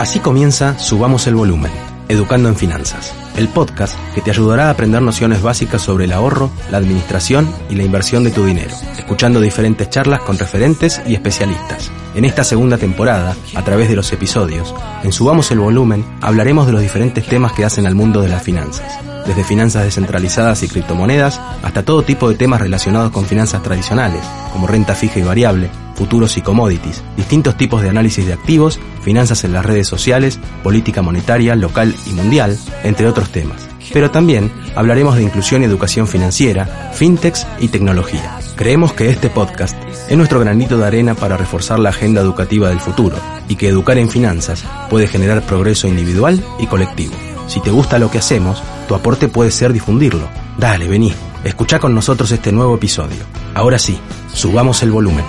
[0.00, 1.70] Así comienza Subamos el Volumen,
[2.08, 6.50] Educando en Finanzas, el podcast que te ayudará a aprender nociones básicas sobre el ahorro,
[6.70, 11.92] la administración y la inversión de tu dinero, escuchando diferentes charlas con referentes y especialistas.
[12.14, 16.72] En esta segunda temporada, a través de los episodios, en Subamos el Volumen hablaremos de
[16.72, 21.40] los diferentes temas que hacen al mundo de las finanzas, desde finanzas descentralizadas y criptomonedas
[21.62, 26.36] hasta todo tipo de temas relacionados con finanzas tradicionales, como renta fija y variable, futuros
[26.36, 31.54] y commodities, distintos tipos de análisis de activos, finanzas en las redes sociales, política monetaria,
[31.54, 33.68] local y mundial, entre otros temas.
[33.92, 38.38] Pero también hablaremos de inclusión y educación financiera, fintechs y tecnología.
[38.56, 39.76] Creemos que este podcast
[40.08, 43.16] es nuestro granito de arena para reforzar la agenda educativa del futuro
[43.48, 47.14] y que educar en finanzas puede generar progreso individual y colectivo.
[47.50, 50.28] Si te gusta lo que hacemos, tu aporte puede ser difundirlo.
[50.56, 51.12] Dale, vení,
[51.42, 53.24] escucha con nosotros este nuevo episodio.
[53.54, 53.98] Ahora sí,
[54.32, 55.24] subamos el volumen.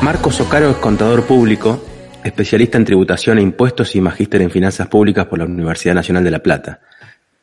[0.00, 1.82] Marcos Ocaro es contador público,
[2.22, 6.30] especialista en tributación e impuestos y magíster en finanzas públicas por la Universidad Nacional de
[6.30, 6.78] La Plata.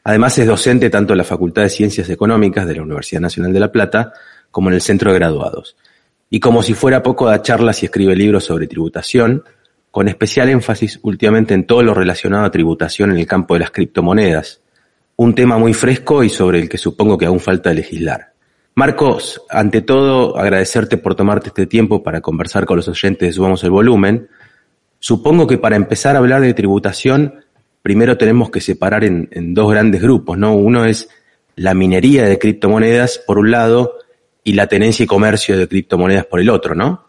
[0.06, 3.60] Además es docente tanto en la Facultad de Ciencias Económicas de la Universidad Nacional de
[3.60, 4.14] La Plata
[4.52, 5.76] como en el Centro de Graduados.
[6.34, 9.44] Y como si fuera poco da charlas y escribe libros sobre tributación,
[9.92, 13.72] con especial énfasis últimamente en todo lo relacionado a tributación en el campo de las
[13.72, 14.62] criptomonedas,
[15.18, 18.32] un tema muy fresco y sobre el que supongo que aún falta legislar.
[18.76, 23.62] Marcos, ante todo, agradecerte por tomarte este tiempo para conversar con los oyentes de Subamos
[23.66, 24.30] el Volumen.
[25.00, 27.44] Supongo que para empezar a hablar de tributación,
[27.82, 30.56] primero tenemos que separar en, en, dos grandes grupos, ¿no?
[30.56, 31.10] Uno es
[31.58, 33.98] la minería de criptomonedas por un lado
[34.44, 37.04] y la tenencia y comercio de criptomonedas por el otro, ¿no?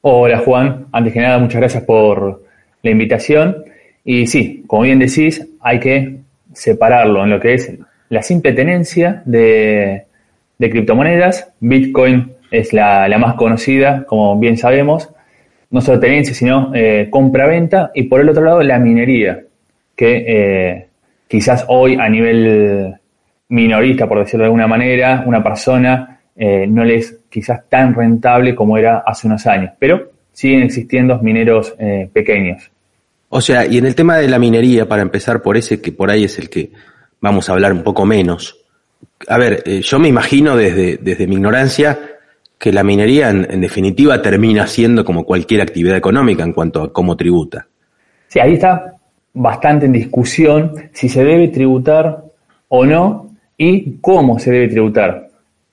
[0.00, 2.44] Hola Juan, antes que nada muchas gracias por
[2.82, 3.64] la invitación.
[4.04, 6.18] Y sí, como bien decís, hay que
[6.52, 7.72] separarlo en lo que es
[8.08, 10.04] la simple tenencia de,
[10.58, 11.52] criptomonedas.
[11.60, 15.10] Bitcoin es la, la, más conocida, como bien sabemos.
[15.70, 17.90] No solo tenencia, sino eh, compra-venta.
[17.94, 19.42] Y por el otro lado, la minería,
[19.94, 20.86] que eh,
[21.26, 22.94] quizás hoy a nivel
[23.48, 28.54] minorista, por decirlo de alguna manera, una persona eh, no le es quizás tan rentable
[28.54, 29.72] como era hace unos años.
[29.78, 32.70] Pero siguen existiendo mineros eh, pequeños.
[33.28, 36.10] O sea, y en el tema de la minería, para empezar por ese que por
[36.10, 36.70] ahí es el que
[37.20, 38.56] vamos a hablar un poco menos,
[39.26, 41.98] a ver, eh, yo me imagino desde, desde mi ignorancia
[42.56, 46.92] que la minería en, en, definitiva termina siendo como cualquier actividad económica en cuanto a
[46.92, 47.66] cómo tributa.
[48.28, 48.94] Sí, ahí está
[49.34, 52.24] bastante en discusión si se debe tributar
[52.68, 55.27] o no y cómo se debe tributar.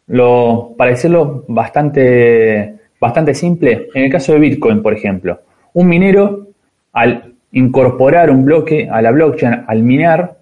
[0.08, 5.42] Lo, para decirlo bastante, bastante simple, en el caso de Bitcoin, por ejemplo,
[5.74, 6.48] un minero
[6.94, 10.38] al incorporar un bloque a la blockchain, al minar,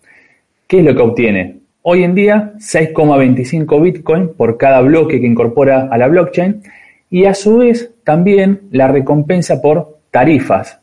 [0.67, 1.57] ¿qué es lo que obtiene?
[1.83, 6.61] Hoy en día, 6,25 Bitcoin por cada bloque que incorpora a la blockchain
[7.09, 10.79] y a su vez también la recompensa por tarifas.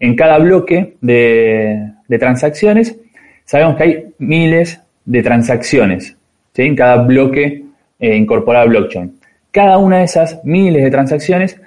[0.00, 2.98] En cada bloque de, de transacciones,
[3.44, 6.16] sabemos que hay miles de transacciones
[6.52, 6.62] ¿sí?
[6.62, 7.63] en cada bloque
[8.04, 9.14] eh, incorporado a blockchain.
[9.50, 11.58] Cada una de esas miles de transacciones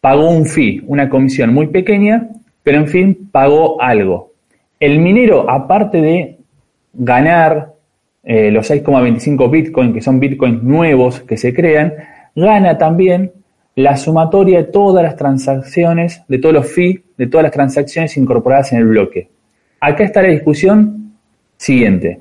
[0.00, 2.28] pagó un fee, una comisión muy pequeña,
[2.64, 4.32] pero en fin, pagó algo.
[4.80, 6.38] El minero, aparte de
[6.92, 7.74] ganar
[8.24, 11.94] eh, los 6,25 Bitcoin, que son Bitcoins nuevos que se crean,
[12.34, 13.30] gana también
[13.76, 18.72] la sumatoria de todas las transacciones, de todos los fees, de todas las transacciones incorporadas
[18.72, 19.28] en el bloque.
[19.78, 21.12] Acá está la discusión
[21.56, 22.20] siguiente.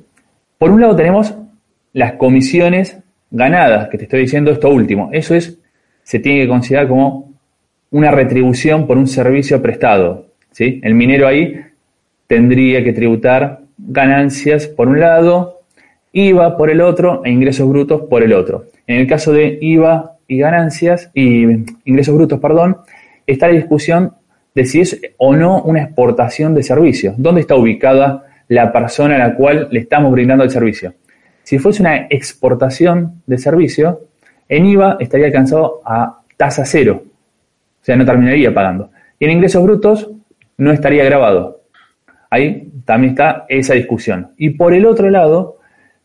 [0.60, 1.34] Por un lado tenemos
[1.94, 3.00] las comisiones
[3.36, 5.10] ganadas, que te estoy diciendo esto último.
[5.12, 5.60] Eso es,
[6.04, 7.34] se tiene que considerar como
[7.92, 10.28] una retribución por un servicio prestado.
[10.52, 10.80] ¿sí?
[10.84, 11.60] El minero ahí
[12.28, 15.62] tendría que tributar ganancias por un lado,
[16.14, 18.66] IVA por el otro e ingresos brutos por el otro.
[18.88, 21.44] En el caso de IVA y ganancias y
[21.84, 22.78] ingresos brutos, perdón,
[23.28, 24.14] está la discusión
[24.54, 27.16] de si es o no una exportación de servicios.
[27.18, 30.94] ¿Dónde está ubicada la persona a la cual le estamos brindando el servicio?
[31.46, 34.08] Si fuese una exportación de servicio,
[34.50, 38.90] en IVA estaría alcanzado a tasa cero, o sea, no terminaría pagando.
[39.20, 40.10] Y en ingresos brutos
[40.58, 41.62] no estaría grabado.
[42.32, 44.32] Ahí también está esa discusión.
[44.38, 45.60] Y por el otro lado,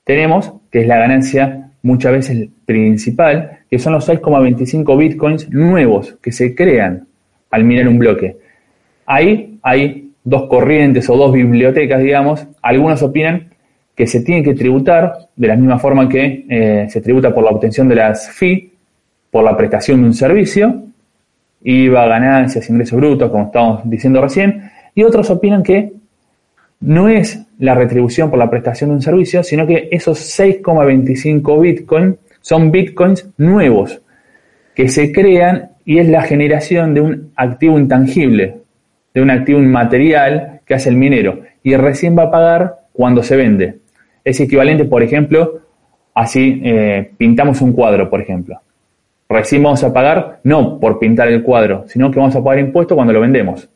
[0.04, 6.32] tenemos, que es la ganancia muchas veces principal, que son los 6,25 bitcoins nuevos que
[6.32, 7.06] se crean
[7.50, 8.36] al minar un bloque.
[9.06, 12.46] Ahí hay dos corrientes o dos bibliotecas, digamos.
[12.60, 13.49] Algunos opinan
[14.00, 17.50] que se tiene que tributar de la misma forma que eh, se tributa por la
[17.50, 18.72] obtención de las fee,
[19.30, 20.84] por la prestación de un servicio,
[21.62, 25.92] IVA, ganancias, ingresos brutos, como estamos diciendo recién, y otros opinan que
[26.80, 32.16] no es la retribución por la prestación de un servicio, sino que esos 6,25 bitcoins
[32.40, 34.00] son bitcoins nuevos
[34.74, 38.60] que se crean y es la generación de un activo intangible,
[39.12, 43.36] de un activo inmaterial que hace el minero y recién va a pagar cuando se
[43.36, 43.79] vende.
[44.24, 45.60] Es equivalente, por ejemplo,
[46.14, 48.60] así eh, pintamos un cuadro, por ejemplo.
[49.28, 52.96] Recién vamos a pagar no por pintar el cuadro, sino que vamos a pagar impuestos
[52.96, 53.68] cuando lo vendemos.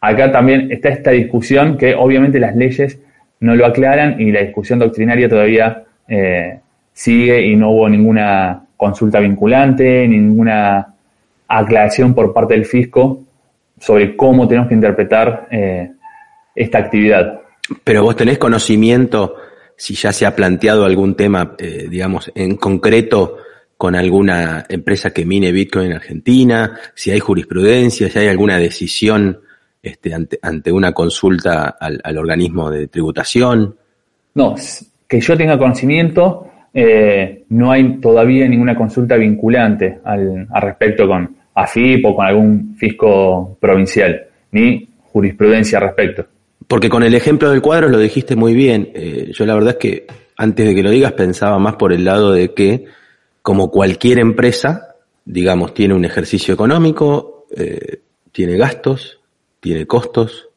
[0.00, 3.00] Acá también está esta discusión que obviamente las leyes
[3.40, 6.60] no lo aclaran y la discusión doctrinaria todavía eh,
[6.92, 10.94] sigue y no hubo ninguna consulta vinculante, ninguna
[11.48, 13.20] aclaración por parte del fisco
[13.78, 15.90] sobre cómo tenemos que interpretar eh,
[16.54, 17.40] esta actividad.
[17.84, 19.34] Pero vos tenés conocimiento
[19.82, 23.38] si ya se ha planteado algún tema, eh, digamos, en concreto
[23.76, 29.40] con alguna empresa que mine Bitcoin en Argentina, si hay jurisprudencia, si hay alguna decisión
[29.82, 33.74] este, ante, una consulta al, organismo de tributación.
[34.36, 34.54] No,
[35.08, 42.06] que yo tenga conocimiento, eh, no hay todavía ninguna consulta vinculante al, respecto con AFIP
[42.06, 46.26] o con algún fisco provincial, ni jurisprudencia al respecto.
[46.72, 48.92] Porque con el ejemplo del cuadro lo dijiste muy bien.
[48.94, 50.06] Eh, yo la verdad es que
[50.38, 52.86] antes de que lo digas pensaba más por el lado de que,
[53.42, 58.00] como cualquier empresa, digamos, tiene un ejercicio económico, eh,
[58.32, 59.20] tiene gastos,
[59.60, 60.48] tiene costos,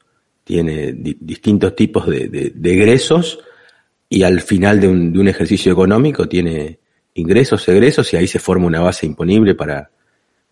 [0.45, 3.39] tiene distintos tipos de, de, egresos
[4.07, 6.79] y al final de un, de un, ejercicio económico tiene
[7.15, 9.91] ingresos, egresos y ahí se forma una base imponible para,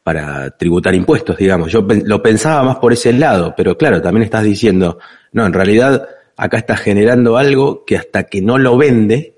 [0.04, 1.72] para tributar impuestos, digamos.
[1.72, 5.00] Yo lo pensaba más por ese lado, pero claro, también estás diciendo,
[5.32, 9.36] no, en realidad acá está generando algo que hasta que no lo vende,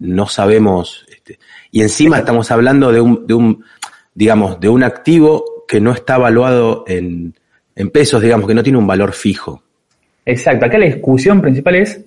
[0.00, 1.38] no sabemos, este,
[1.70, 3.64] y encima estamos hablando de un, de un,
[4.14, 7.34] digamos, de un activo que no está evaluado en,
[7.76, 9.62] en pesos, digamos, que no tiene un valor fijo.
[10.26, 12.04] Exacto, acá la discusión principal es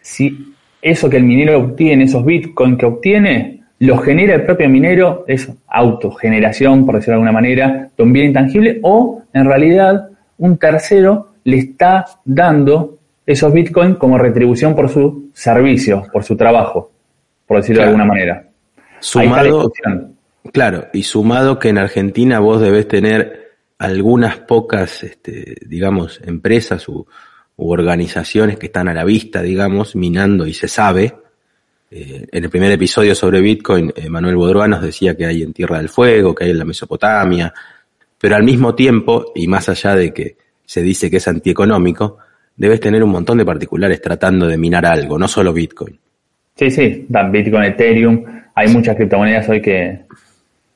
[0.00, 5.24] si eso que el minero obtiene, esos bitcoins que obtiene, lo genera el propio minero,
[5.26, 10.08] es autogeneración, por decirlo de alguna manera, de un bien intangible, o en realidad
[10.38, 16.90] un tercero le está dando esos bitcoins como retribución por su servicio, por su trabajo,
[17.46, 18.48] por decirlo de alguna manera.
[19.00, 19.70] Sumado,
[20.52, 23.46] claro, y sumado que en Argentina vos debes tener
[23.78, 27.06] algunas pocas, este, digamos, empresas u,
[27.56, 31.14] u organizaciones que están a la vista, digamos, minando y se sabe,
[31.90, 35.52] eh, en el primer episodio sobre Bitcoin, eh, Manuel Bodroa nos decía que hay en
[35.52, 37.52] Tierra del Fuego, que hay en la Mesopotamia,
[38.18, 42.18] pero al mismo tiempo, y más allá de que se dice que es antieconómico,
[42.56, 45.98] debes tener un montón de particulares tratando de minar algo, no solo Bitcoin.
[46.56, 48.24] Sí, sí, Bitcoin, Ethereum,
[48.54, 50.00] hay muchas criptomonedas hoy que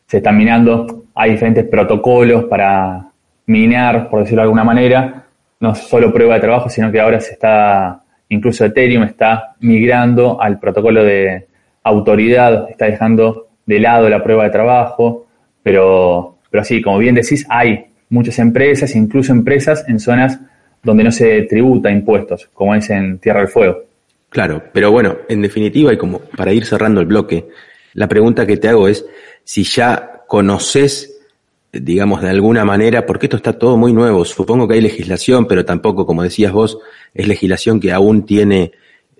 [0.06, 3.10] se están minando, hay diferentes protocolos para
[3.46, 5.24] minar, por decirlo de alguna manera,
[5.58, 10.58] no solo prueba de trabajo, sino que ahora se está Incluso Ethereum está migrando al
[10.58, 11.46] protocolo de
[11.82, 15.26] autoridad, está dejando de lado la prueba de trabajo,
[15.62, 20.40] pero, pero sí, como bien decís, hay muchas empresas, incluso empresas en zonas
[20.82, 23.82] donde no se tributa impuestos, como es en Tierra del Fuego.
[24.28, 27.48] Claro, pero bueno, en definitiva, y como para ir cerrando el bloque,
[27.94, 29.04] la pregunta que te hago es
[29.44, 31.20] si ya conoces
[31.72, 34.24] digamos, de alguna manera, porque esto está todo muy nuevo.
[34.24, 36.78] Supongo que hay legislación, pero tampoco, como decías vos,
[37.14, 38.72] es legislación que aún tiene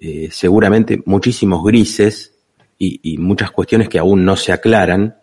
[0.03, 2.35] eh, seguramente muchísimos grises
[2.79, 5.17] y, muchas cuestiones que aún no se aclaran.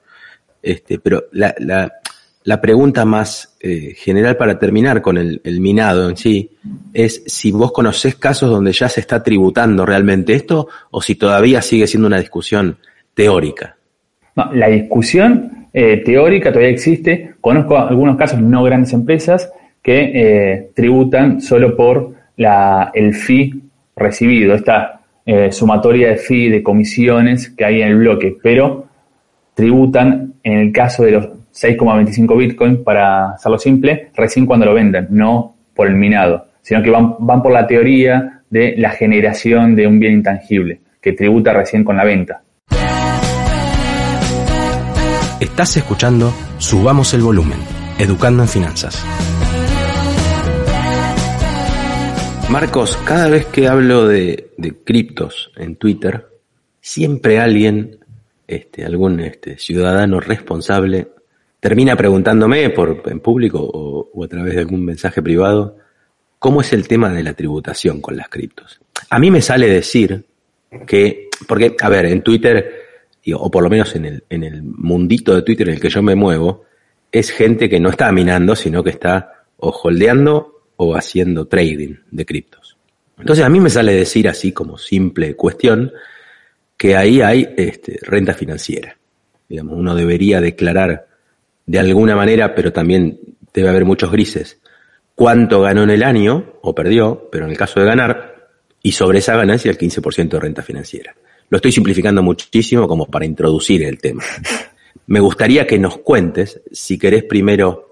[0.62, 6.51] Este, pero la, pregunta más eh, general para terminar con el, minado en sí
[6.93, 11.63] es si vos conocés casos donde ya se está tributando realmente esto o si todavía
[11.63, 12.77] sigue siendo una discusión
[13.15, 13.75] teórica.
[14.36, 17.33] No, la discusión eh, teórica todavía existe.
[17.41, 23.62] Conozco algunos casos, no grandes empresas, que tributan solo por la, el fee
[23.96, 28.88] recibido, esta eh, sumatoria de fee, de comisiones que hay en el bloque, pero
[29.53, 35.08] tributan en el caso de los 6,25 bitcoins, para hacerlo simple, recién cuando lo venden,
[35.10, 39.88] no por el minado, sino que van, van por la teoría de la generación de
[39.88, 42.41] un bien intangible, que tributa recién con la venta.
[45.39, 47.60] Estás escuchando Subamos el Volumen,
[48.00, 49.06] Educando en Finanzas.
[52.49, 54.51] Marcos, cada vez que hablo de,
[54.85, 56.27] criptos en Twitter,
[56.79, 57.99] siempre alguien,
[58.47, 61.09] este, algún este, ciudadano responsable,
[61.59, 65.75] termina preguntándome por, en público o, o a través de algún mensaje privado,
[66.39, 68.79] ¿cómo es el tema de la tributación con las criptos?
[69.09, 70.23] A mí me sale decir
[70.87, 72.71] que, porque, a ver, en Twitter,
[73.33, 76.01] o por lo menos en el, en el mundito de Twitter en el que yo
[76.01, 76.63] me muevo,
[77.11, 82.25] es gente que no está minando, sino que está o holdeando o haciendo trading de
[82.25, 82.77] criptos.
[83.19, 85.91] Entonces a mí me sale decir así como simple cuestión
[86.77, 88.96] que ahí hay este, renta financiera.
[89.50, 91.07] Digamos, uno debería declarar
[91.65, 93.19] de alguna manera, pero también
[93.53, 94.60] debe haber muchos grises,
[95.15, 98.50] cuánto ganó en el año o perdió, pero en el caso de ganar,
[98.84, 101.15] y sobre esa ganancia el 15% de renta financiera.
[101.50, 104.24] Lo estoy simplificando muchísimo como para introducir el tema.
[105.07, 107.91] Me gustaría que nos cuentes, si querés primero,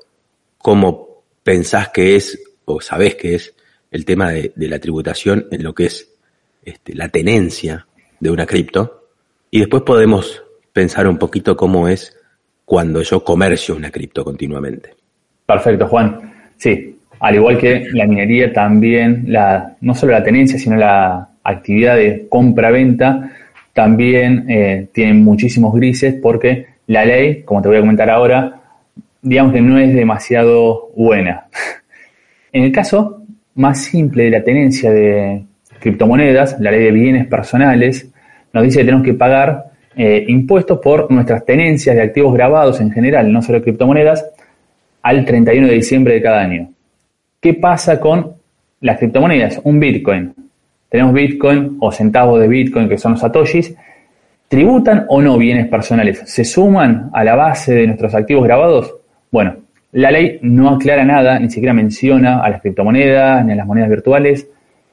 [0.57, 3.55] cómo pensás que es o sabés que es
[3.91, 6.11] el tema de, la tributación en lo que es
[6.63, 7.87] este, la tenencia
[8.19, 9.07] de una cripto
[9.51, 10.43] y después podemos
[10.73, 12.17] pensar un poquito cómo es
[12.65, 14.95] cuando yo comercio una cripto continuamente.
[15.45, 16.33] Perfecto, Juan.
[16.57, 21.95] Sí, al igual que la minería, también la, no solo la tenencia, sino la actividad
[21.95, 23.31] de compra-venta
[23.73, 28.61] también eh, tienen muchísimos grises porque la ley, como te voy a comentar ahora,
[29.21, 31.47] digamos que no es demasiado buena.
[32.55, 33.21] En el caso
[33.55, 35.43] más simple de la tenencia de
[35.77, 38.09] criptomonedas, la ley de bienes personales,
[38.53, 42.91] nos dice que tenemos que pagar eh, impuestos por nuestras tenencias de activos grabados en
[42.91, 44.25] general, no solo criptomonedas,
[45.01, 46.69] al 31 de diciembre de cada año.
[47.41, 48.35] ¿Qué pasa con
[48.79, 49.59] las criptomonedas?
[49.65, 50.33] Un Bitcoin.
[50.87, 53.75] Tenemos Bitcoin o centavos de Bitcoin, que son los satoshis.
[54.47, 56.21] ¿Tributan o no bienes personales?
[56.23, 58.95] ¿Se suman a la base de nuestros activos grabados?
[59.29, 59.57] Bueno,
[59.95, 63.89] la ley no aclara nada, ni siquiera menciona a las criptomonedas, ni a las monedas
[63.89, 64.45] virtuales,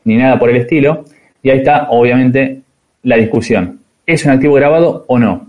[0.04, 1.04] ni nada por el estilo.
[1.42, 2.60] Y ahí está, obviamente,
[3.02, 3.80] la discusión.
[4.06, 5.48] ¿Es un activo grabado o no?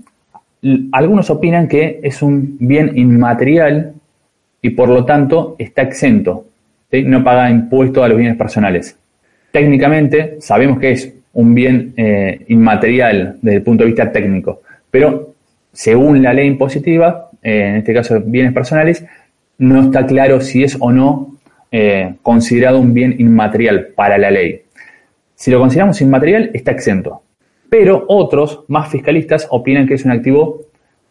[0.91, 3.93] Algunos opinan que es un bien inmaterial
[4.59, 6.45] y por lo tanto está exento.
[6.91, 8.97] No paga impuesto a los bienes personales.
[9.51, 15.35] Técnicamente sabemos que es un bien eh, inmaterial desde el punto de vista técnico, pero
[15.71, 19.05] según la ley impositiva, eh, en este caso bienes personales,
[19.57, 21.37] no está claro si es o no
[21.71, 24.61] eh, considerado un bien inmaterial para la ley.
[25.35, 27.23] Si lo consideramos inmaterial, está exento.
[27.69, 30.61] Pero otros, más fiscalistas, opinan que es un activo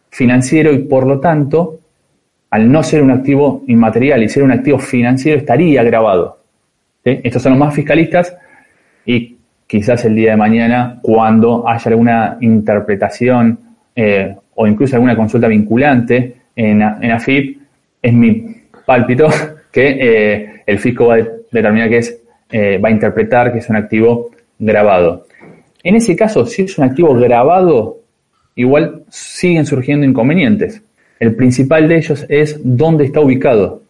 [0.09, 1.79] financiero y por lo tanto,
[2.49, 6.39] al no ser un activo inmaterial y ser un activo financiero, estaría grabado.
[7.03, 8.37] Estos son los más fiscalistas
[9.05, 9.35] y
[9.67, 13.59] quizás el día de mañana, cuando haya alguna interpretación
[13.95, 17.62] eh, o incluso alguna consulta vinculante en AFIP,
[18.03, 19.29] es mi pálpito
[19.71, 23.69] que eh, el fisco va a determinar que es, eh, va a interpretar que es
[23.69, 24.29] un activo
[24.59, 25.25] grabado.
[25.83, 27.99] En ese caso, si es un activo grabado,
[28.55, 30.81] igual siguen surgiendo inconvenientes.
[31.19, 33.81] El principal de ellos es dónde está ubicado.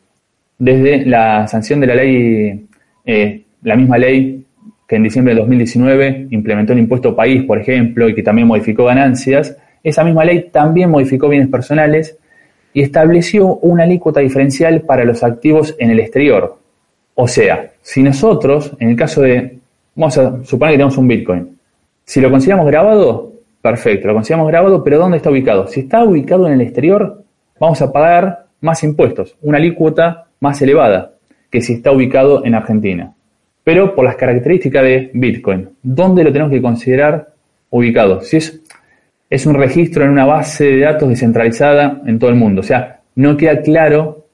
[0.58, 2.66] Desde la sanción de la ley,
[3.06, 4.46] eh, la misma ley
[4.88, 8.86] que en diciembre de 2019 implementó el impuesto país, por ejemplo, y que también modificó
[8.86, 12.18] ganancias, esa misma ley también modificó bienes personales
[12.74, 16.58] y estableció una alícuota diferencial para los activos en el exterior.
[17.16, 19.60] O sea, si nosotros, en el caso de,
[19.96, 21.58] vamos a suponer que tenemos un Bitcoin,
[22.04, 25.68] si lo consideramos grabado, perfecto, lo consideramos grabado, pero ¿dónde está ubicado?
[25.68, 27.24] Si está ubicado en el exterior,
[27.60, 31.14] vamos a pagar más impuestos, una alícuota más elevada
[31.50, 33.14] que si está ubicado en Argentina.
[33.64, 37.30] Pero por las características de Bitcoin, ¿dónde lo tenemos que considerar
[37.70, 38.22] ubicado?
[38.22, 38.63] Si es
[39.34, 42.62] es un registro en una base de datos descentralizada en todo el mundo.
[42.62, 44.28] O sea, no queda claro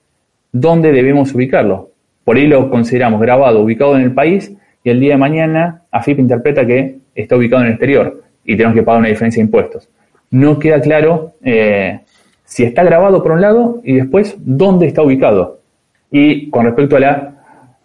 [0.52, 1.92] dónde debemos ubicarlo.
[2.26, 4.52] Por ahí lo consideramos grabado, ubicado en el país,
[4.84, 8.76] y el día de mañana AFIP interpreta que está ubicado en el exterior y tenemos
[8.76, 9.88] que pagar una diferencia de impuestos.
[10.32, 12.02] No queda claro eh,
[12.44, 15.62] si está grabado por un lado y después dónde está ubicado.
[16.12, 17.34] Y con respecto a la,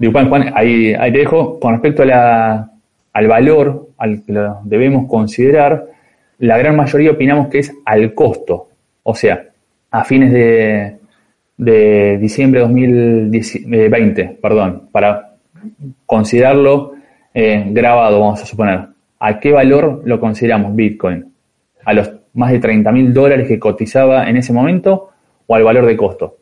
[0.01, 2.71] Juan, Juan, ahí, ahí te dejo, con respecto a la,
[3.13, 5.94] al valor al que lo debemos considerar,
[6.39, 8.69] la gran mayoría opinamos que es al costo.
[9.03, 9.45] O sea,
[9.91, 10.97] a fines de,
[11.57, 15.35] de diciembre de 2020, perdón, para
[16.07, 16.95] considerarlo
[17.33, 18.81] eh, grabado, vamos a suponer.
[19.19, 21.33] ¿A qué valor lo consideramos Bitcoin?
[21.85, 25.11] ¿A los más de 30 mil dólares que cotizaba en ese momento
[25.47, 26.37] o al valor de costo?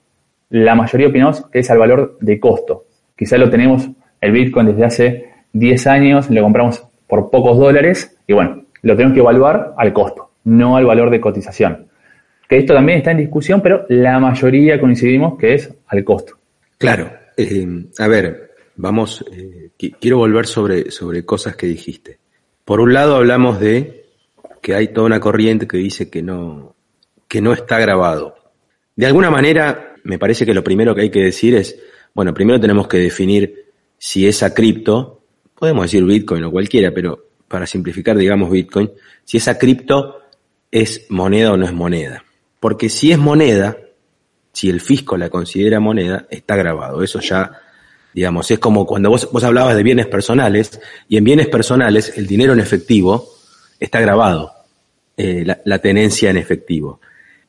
[0.51, 2.85] La mayoría opinamos que es al valor de costo.
[3.17, 3.89] Quizá lo tenemos
[4.21, 9.15] el Bitcoin desde hace 10 años, lo compramos por pocos dólares y bueno, lo tenemos
[9.15, 11.87] que evaluar al costo, no al valor de cotización.
[12.49, 16.35] Que esto también está en discusión, pero la mayoría coincidimos que es al costo.
[16.79, 17.11] Claro.
[17.37, 17.67] Eh,
[17.99, 22.19] a ver, vamos, eh, qui- quiero volver sobre, sobre cosas que dijiste.
[22.65, 24.05] Por un lado hablamos de
[24.61, 26.75] que hay toda una corriente que dice que no,
[27.29, 28.37] que no está grabado.
[28.95, 31.81] De alguna manera, me parece que lo primero que hay que decir es,
[32.15, 33.65] bueno, primero tenemos que definir
[33.97, 35.23] si esa cripto,
[35.59, 38.91] podemos decir Bitcoin o cualquiera, pero para simplificar, digamos Bitcoin,
[39.25, 40.23] si esa cripto
[40.71, 42.25] es moneda o no es moneda.
[42.59, 43.77] Porque si es moneda,
[44.55, 47.03] si el fisco la considera moneda, está grabado.
[47.03, 47.53] Eso ya,
[48.15, 52.27] digamos, es como cuando vos, vos hablabas de bienes personales, y en bienes personales el
[52.27, 53.29] dinero en efectivo
[53.79, 54.51] está grabado,
[55.19, 57.03] eh, la, tenencia en efectivo.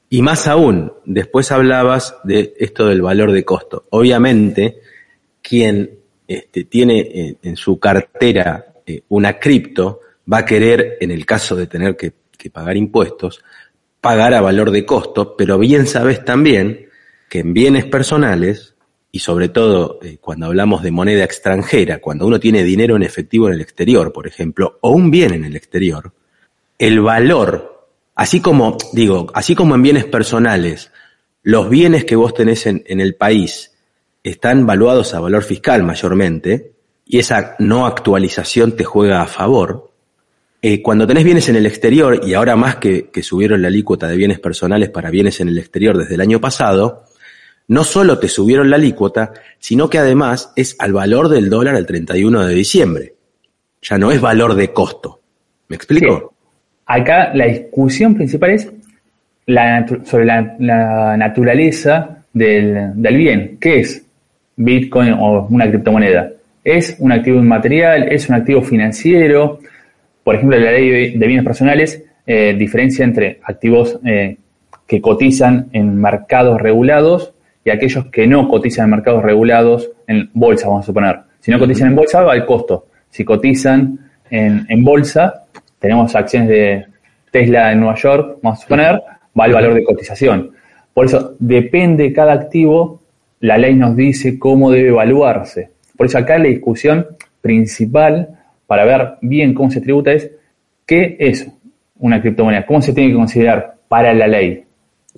[0.10, 3.86] Y más aún, después hablabas de esto del valor de costo.
[3.92, 4.82] Obviamente,
[5.42, 5.92] quien
[6.28, 11.56] este, tiene en, en su cartera eh, una cripto va a querer, en el caso
[11.56, 12.14] de tener que,
[12.52, 13.42] pagar impuestos,
[14.02, 16.90] pagar a valor de costo, pero bien sabes también
[17.30, 18.76] que en bienes personales,
[19.14, 23.48] y sobre todo eh, cuando hablamos de moneda extranjera, cuando uno tiene dinero en efectivo
[23.48, 26.12] en el exterior, por ejemplo, o un bien en el exterior,
[26.78, 30.92] el valor, así como, digo, así como en bienes personales,
[31.44, 33.72] los bienes que vos tenés en, en el país
[34.22, 36.73] están valuados a valor fiscal mayormente,
[37.06, 39.92] y esa no actualización te juega a favor,
[40.62, 44.16] eh, cuando tenés bienes en el exterior, y ahora más que, subieron la alícuota de
[44.16, 47.04] bienes personales para bienes en el exterior desde el año pasado,
[47.68, 51.86] no solo te subieron la alícuota, sino que además es al valor del dólar al
[51.86, 53.14] 31 de diciembre.
[53.82, 55.20] Ya no es valor de costo.
[55.68, 56.34] ¿Me explico?
[56.86, 58.72] Acá la discusión principal es
[59.48, 63.58] la sobre la, la naturaleza del, del bien.
[63.60, 64.06] ¿Qué es
[64.56, 66.32] Bitcoin o una criptomoneda?
[66.64, 68.12] ¿Es un activo inmaterial?
[68.12, 69.60] ¿Es un activo financiero?
[70.24, 74.38] Por ejemplo, la ley de bienes personales eh, diferencia entre activos eh,
[74.88, 77.34] que cotizan en mercados regulados
[77.66, 81.20] y aquellos que no cotizan en mercados regulados en bolsa, vamos a suponer.
[81.42, 82.88] Si no cotizan en bolsa, va el costo.
[83.10, 85.46] Si cotizan en, en bolsa,
[85.80, 86.86] tenemos acciones de
[87.30, 89.02] Tesla en Nueva York, vamos a suponer,
[89.38, 90.52] va el valor de cotización.
[90.94, 93.02] Por eso, depende de cada activo,
[93.42, 95.73] la ley nos dice cómo debe evaluarse.
[95.98, 97.08] Por eso acá la discusión
[97.42, 100.32] principal para ver bien cómo se tributa es
[100.86, 101.48] qué es
[102.00, 104.64] una criptomoneda, cómo se tiene que considerar para la ley.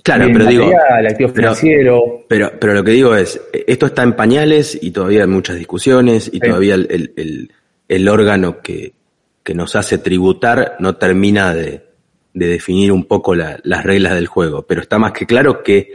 [0.02, 4.02] Claro, pero digo, material, activo pero- financiero, Pero, pero lo que digo es, esto está
[4.02, 6.40] en pañales y todavía hay muchas discusiones y Sí.
[6.40, 7.52] todavía el, el- el-
[7.88, 8.92] el órgano que,
[9.42, 11.82] que nos hace tributar no termina de,
[12.34, 14.62] de definir un poco la- las reglas del juego.
[14.66, 15.92] Pero está más que claro que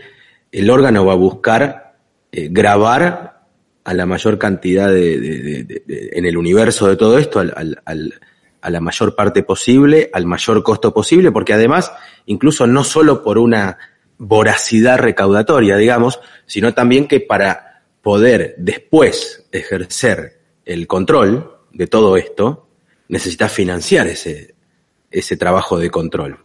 [0.51, 1.93] el órgano va a buscar
[2.31, 3.40] eh, grabar
[3.83, 7.81] a la mayor cantidad de, de- de- en el universo de todo esto, al- al-
[7.85, 8.19] al-
[8.61, 11.91] a la mayor parte posible, al mayor costo posible, porque además,
[12.27, 13.77] incluso no solo por una
[14.19, 22.67] voracidad recaudatoria, digamos, sino también que para poder después ejercer el control de todo esto,
[23.07, 24.53] necesitas financiar ese,
[25.09, 26.37] ese trabajo de control.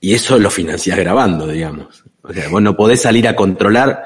[0.00, 2.04] Y eso lo financiás grabando, digamos.
[2.22, 4.04] O sea, vos no podés salir a controlar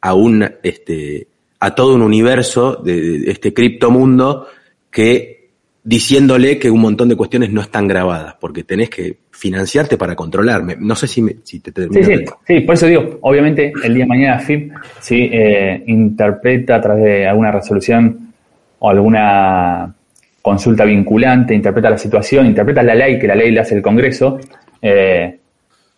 [0.00, 1.26] a un, este,
[1.60, 4.46] a todo un universo de, de este criptomundo
[4.90, 5.38] que
[5.82, 10.76] diciéndole que un montón de cuestiones no están grabadas, porque tenés que financiarte para controlarme.
[10.78, 13.72] No sé si, me, si te Sí, termino sí, de- sí, por eso digo, obviamente
[13.84, 18.32] el día de mañana FIP sí eh, interpreta a través de alguna resolución
[18.80, 19.94] o alguna
[20.42, 24.38] consulta vinculante, interpreta la situación, interpreta la ley que la ley le hace el Congreso,
[24.82, 25.38] eh,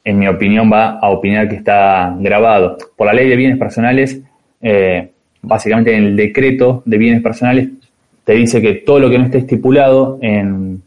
[0.05, 2.79] en mi opinión va a opinar que está grabado.
[2.96, 4.20] Por la ley de bienes personales,
[4.62, 5.11] eh,
[5.42, 7.68] básicamente en el decreto de bienes personales
[8.24, 10.83] te dice que todo lo que no esté estipulado en,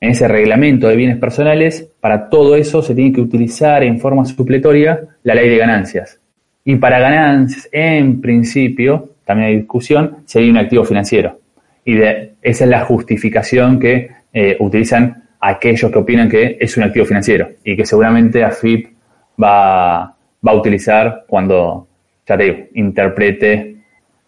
[0.00, 5.00] ese reglamento de bienes personales, para todo eso se tiene que utilizar en forma supletoria
[5.22, 6.20] la ley de ganancias.
[6.62, 11.40] Y para ganancias, en principio, también hay discusión, sería un activo financiero.
[11.86, 17.06] Y esa es la justificación que eh, utilizan aquellos que opinan que es un activo
[17.06, 18.88] financiero y que seguramente AFIP
[19.42, 20.14] va,
[20.46, 21.86] va a utilizar cuando,
[22.26, 23.73] ya te interprete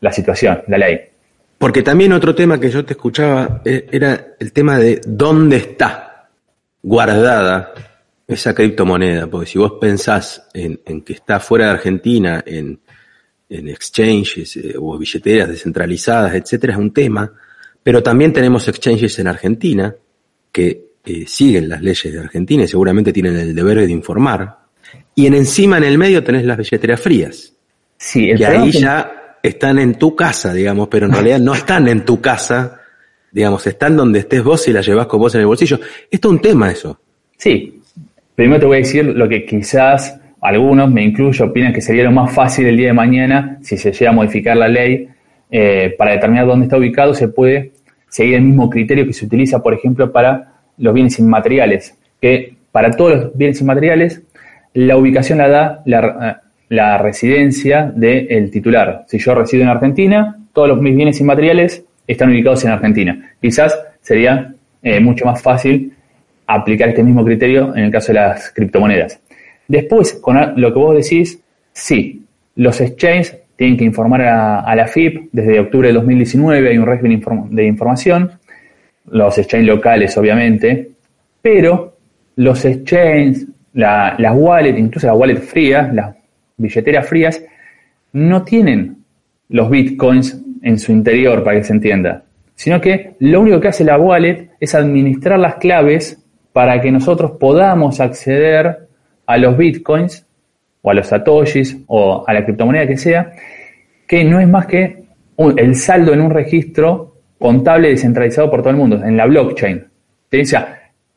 [0.06, 0.98] la situación, la ley.
[1.58, 6.28] Porque también otro tema que yo te escuchaba eh, era el tema de dónde está
[6.82, 7.72] guardada
[8.26, 9.26] esa criptomoneda.
[9.26, 12.78] Porque si vos pensás en, en que está fuera de Argentina, en,
[13.48, 17.32] en exchanges eh, o billeteras descentralizadas, etcétera, es un tema.
[17.82, 19.94] Pero también tenemos exchanges en Argentina
[20.52, 24.58] que eh, siguen las leyes de Argentina y seguramente tienen el deber de informar.
[25.14, 27.52] Y en encima, en el medio, tenés las billeteras frías.
[27.96, 31.38] Sí, el Y problema ahí que- ya están en tu casa, digamos, pero en realidad
[31.38, 32.80] no están en tu casa,
[33.30, 35.78] digamos, están donde estés vos y las llevas con vos en el bolsillo.
[36.10, 36.98] Esto es un tema eso.
[37.36, 37.80] Sí,
[38.34, 42.12] primero te voy a decir lo que quizás algunos, me incluyo, opinan que sería lo
[42.12, 45.08] más fácil el día de mañana si se llega a modificar la ley,
[45.50, 47.72] eh, para determinar dónde está ubicado se puede
[48.08, 52.90] seguir el mismo criterio que se utiliza, por ejemplo, para los bienes inmateriales, que para
[52.90, 54.22] todos los bienes inmateriales
[54.74, 59.04] la ubicación la da la, la residencia del titular.
[59.06, 63.34] Si yo resido en Argentina, todos los, mis bienes inmateriales están ubicados en Argentina.
[63.40, 65.92] Quizás sería eh, mucho más fácil
[66.46, 69.20] aplicar este mismo criterio en el caso de las criptomonedas.
[69.68, 71.40] Después, con lo que vos decís,
[71.72, 72.24] sí,
[72.54, 75.30] los exchanges tienen que informar a, la FIP.
[75.32, 78.32] Desde octubre de 2019 hay un régimen de información.
[79.10, 80.90] Los exchanges locales, obviamente.
[81.42, 81.96] Pero
[82.36, 86.15] los exchanges, las wallets, incluso las wallets frías, las
[86.56, 87.42] billeteras frías,
[88.12, 88.98] no tienen
[89.48, 92.24] los bitcoins en su interior, para que se entienda.
[92.54, 97.32] Sino que lo único que hace la wallet es administrar las claves para que nosotros
[97.32, 98.88] podamos acceder
[99.26, 100.26] a los bitcoins
[100.82, 103.32] o a los satoshis o a la criptomoneda que sea,
[104.06, 105.04] que no es más que
[105.38, 109.84] el saldo en un registro contable descentralizado por todo el mundo, en la blockchain.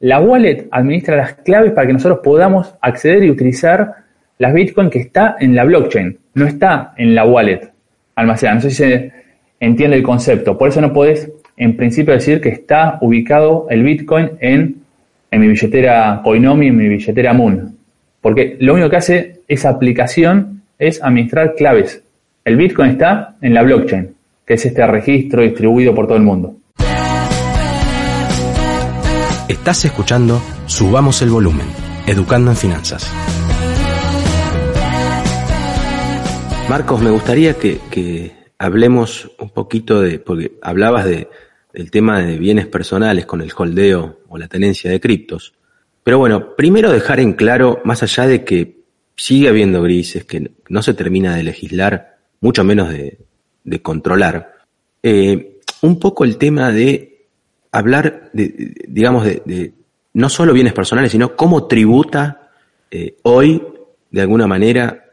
[0.02, 3.96] La wallet administra las claves para que nosotros podamos acceder y utilizar
[4.40, 7.72] las bitcoins que está en la blockchain, no está en la wallet
[8.16, 8.56] almacenada.
[8.56, 9.12] No sé si se
[9.60, 10.58] entiende el concepto.
[10.58, 14.78] Por eso no podés, en principio, decir que está ubicado el bitcoin en,
[15.30, 17.78] en mi billetera Coinomi, en mi billetera Moon.
[18.22, 22.02] Porque lo único que hace esa aplicación es administrar claves.
[22.46, 26.56] El Bitcoin está en la blockchain, que es este registro distribuido por todo el mundo.
[29.48, 31.68] Estás escuchando Subamos el Volumen,
[32.08, 33.12] Educando en Finanzas.
[36.70, 41.28] Marcos, me gustaría que, hablemos un poquito de, porque hablabas de,
[41.74, 45.56] del tema de bienes personales con el holdeo o la tenencia de criptos.
[46.04, 48.84] Pero bueno, primero dejar en claro, más allá de que
[49.16, 53.18] sigue habiendo grises, que no se termina de legislar, mucho menos de,
[53.82, 54.54] controlar,
[55.02, 57.26] eh, un poco el tema de
[57.72, 59.74] hablar, de, digamos, de,
[60.14, 62.52] no solo bienes personales, sino cómo tributa
[62.92, 63.64] eh, hoy,
[64.12, 65.09] de alguna manera,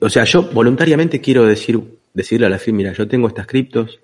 [0.00, 1.80] o sea, yo voluntariamente quiero decir,
[2.14, 4.00] decirle a la FIM, mira, yo tengo estas criptos,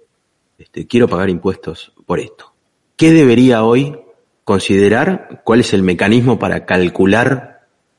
[0.59, 2.53] este, quiero pagar impuestos por esto.
[2.97, 3.95] ¿Qué debería hoy
[4.49, 7.59] considerar cuál es el mecanismo para calcular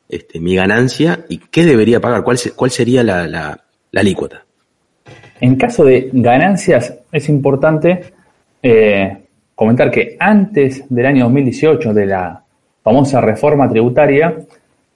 [0.10, 3.60] este, mi ganancia y qué debería pagar, cuál, sería la, la,
[3.96, 4.44] alícuota.
[5.40, 8.14] En caso de ganancias, es importante
[8.64, 9.18] eh,
[9.54, 12.44] comentar que antes del año 2018, de la
[12.82, 14.36] famosa reforma tributaria,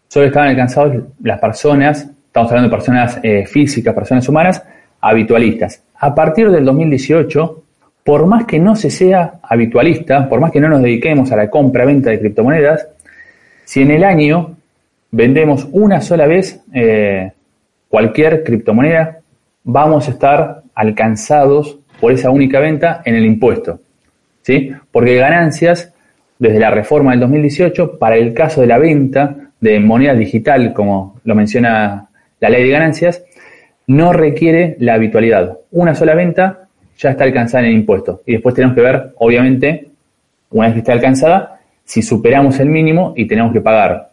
[0.08, 4.64] solo estaban alcanzados las personas, estamos hablando de personas eh, físicas, personas humanas,
[5.00, 5.84] habitualistas.
[6.00, 7.64] A partir del 2018,
[8.04, 11.48] por más que no se sea habitualista, por más que no nos dediquemos a la
[11.52, 12.88] compra-venta de criptomonedas,
[13.66, 14.56] si en el año
[15.12, 17.32] vendemos una sola vez eh,
[17.88, 19.20] cualquier criptomoneda,
[19.64, 23.80] vamos a estar alcanzados por esa única venta en el impuesto.
[24.42, 24.72] ¿sí?
[24.92, 25.94] Porque ganancias,
[26.40, 31.22] desde la reforma del 2018, para el caso de la venta de moneda digital, como
[31.26, 32.10] lo menciona
[32.44, 33.24] la ley de ganancias,
[33.88, 35.60] no requiere la habitualidad.
[35.72, 38.22] Una sola venta ya está alcanzada en el impuesto.
[38.26, 39.88] Y después tenemos que ver, obviamente,
[40.50, 44.10] una vez que esté alcanzada, si superamos el mínimo y tenemos que pagar.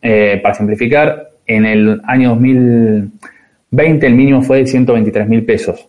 [0.00, 5.86] Eh, para simplificar, en el año 2020 el mínimo fue de 123 mil pesos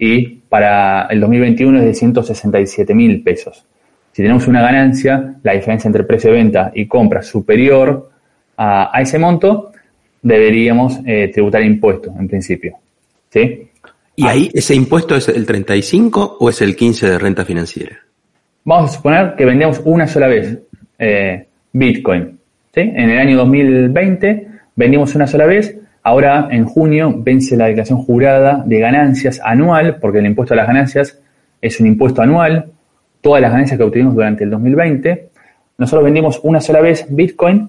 [0.00, 3.64] y para el 2021 es de 167 mil pesos.
[4.10, 8.10] Si tenemos una ganancia, la diferencia entre precio de venta y compra superior
[8.56, 9.72] a, ese monto,
[10.26, 12.76] deberíamos eh, tributar impuestos en principio.
[13.30, 13.68] ¿sí?
[14.16, 17.96] ¿Y ahí ese impuesto es el 35 o es el 15 de renta financiera?
[18.64, 20.58] Vamos a suponer que vendemos una sola vez
[20.98, 22.38] eh, Bitcoin.
[22.74, 25.78] En el año 2020 vendimos una sola vez.
[26.02, 30.66] Ahora en junio vence la declaración jurada de ganancias anual, porque el impuesto a las
[30.66, 31.18] ganancias
[31.62, 32.66] es un impuesto anual.
[33.22, 35.28] Todas las ganancias que obtuvimos durante el 2020.
[35.78, 37.68] Nosotros vendimos una sola vez Bitcoin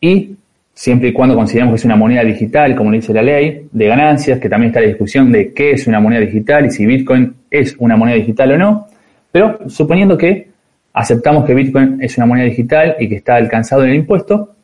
[0.00, 0.36] y
[0.78, 4.38] siempre y cuando consideramos que es una moneda digital, como dice la ley, de ganancias,
[4.38, 7.74] que también está la discusión de qué es una moneda digital y si Bitcoin es
[7.80, 8.86] una moneda digital o no,
[9.32, 10.50] pero suponiendo que
[10.92, 14.54] aceptamos que Bitcoin es una moneda digital y que está alcanzado en el impuesto,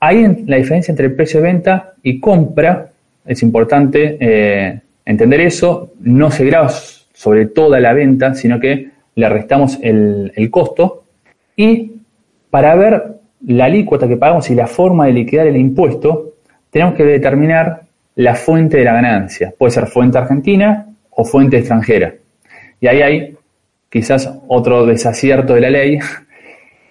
[0.00, 2.90] ahí la diferencia entre el precio de venta y compra,
[3.24, 9.28] es importante eh, entender eso, no se graba sobre toda la venta, sino que le
[9.28, 11.04] restamos el costo.
[11.54, 11.92] Y
[12.50, 16.34] para ver la alícuota que pagamos y la forma de liquidar el impuesto,
[16.70, 17.82] tenemos que determinar
[18.16, 19.52] la fuente de la ganancia.
[19.56, 22.14] Puede ser fuente argentina o fuente extranjera.
[22.80, 23.36] Y ahí hay
[23.88, 25.98] quizás otro desacierto de la ley,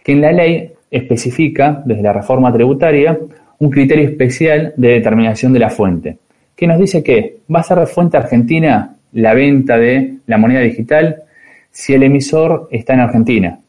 [0.03, 3.17] que en la ley especifica, desde la reforma tributaria,
[3.59, 6.17] un criterio especial de determinación de la fuente,
[6.55, 10.61] que nos dice que va a ser de fuente argentina la venta de la moneda
[10.61, 11.23] digital
[11.71, 13.59] si el emisor está en Argentina.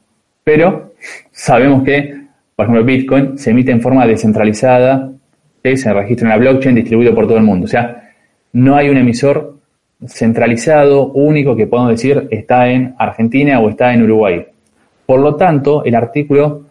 [0.45, 0.95] Pero
[1.31, 2.20] sabemos que,
[2.61, 5.11] por ejemplo, Bitcoin se emite en forma descentralizada,
[5.63, 7.65] que se registra en la blockchain distribuido por todo el mundo.
[7.65, 8.11] O sea,
[8.53, 9.57] no hay un emisor
[10.07, 14.45] centralizado, único, que podamos decir está en Argentina o está en Uruguay.
[15.07, 16.67] Por lo tanto, el artículo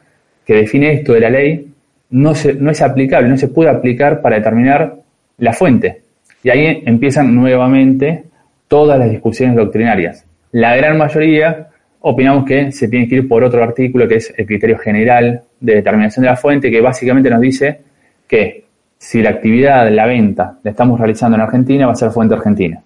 [0.46, 1.74] que define esto de la ley
[2.12, 4.96] no, no es aplicable, no se puede aplicar para determinar
[5.40, 6.04] la fuente.
[6.44, 8.26] Y ahí empiezan nuevamente
[8.68, 10.24] todas las discusiones doctrinarias.
[10.52, 11.70] La gran mayoría
[12.02, 15.76] opinamos que se tiene que ir por otro artículo que es el criterio general de
[15.76, 17.80] determinación de la fuente, que básicamente nos dice
[18.28, 18.66] que
[18.98, 22.82] si la actividad, la venta, la estamos realizando en Argentina, va a ser fuente argentina.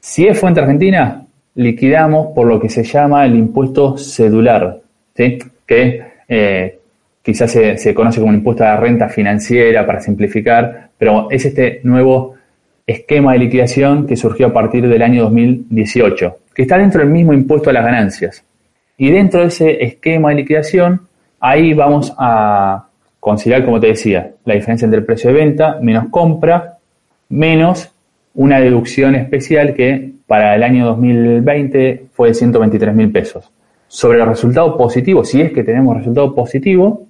[0.00, 4.80] Si es fuente argentina, liquidamos por lo que se llama el impuesto cedular,
[5.14, 6.78] que eh,
[7.22, 11.44] quizás se, se, conoce como un impuesto a la renta financiera para simplificar, pero es
[11.44, 12.34] este nuevo
[12.86, 17.32] esquema de liquidación que surgió a partir del año 2018, que está dentro del mismo
[17.32, 18.44] impuesto a las ganancias.
[18.96, 21.02] Y dentro de ese esquema de liquidación,
[21.40, 22.86] ahí vamos a
[23.20, 26.78] considerar, como te decía, la diferencia entre el precio de venta menos compra,
[27.28, 27.92] menos
[28.34, 33.50] una deducción especial que para el año 2020 fue de 123 mil pesos.
[33.88, 37.06] Sobre el resultado positivo, si es que tenemos resultado positivo,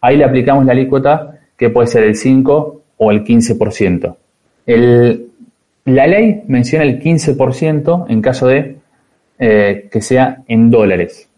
[0.00, 4.16] ahí le aplicamos la alícuota que puede ser el 5 o el 15%.
[4.66, 8.76] La ley menciona el 15% en caso de
[9.38, 11.28] eh, que sea en dólares.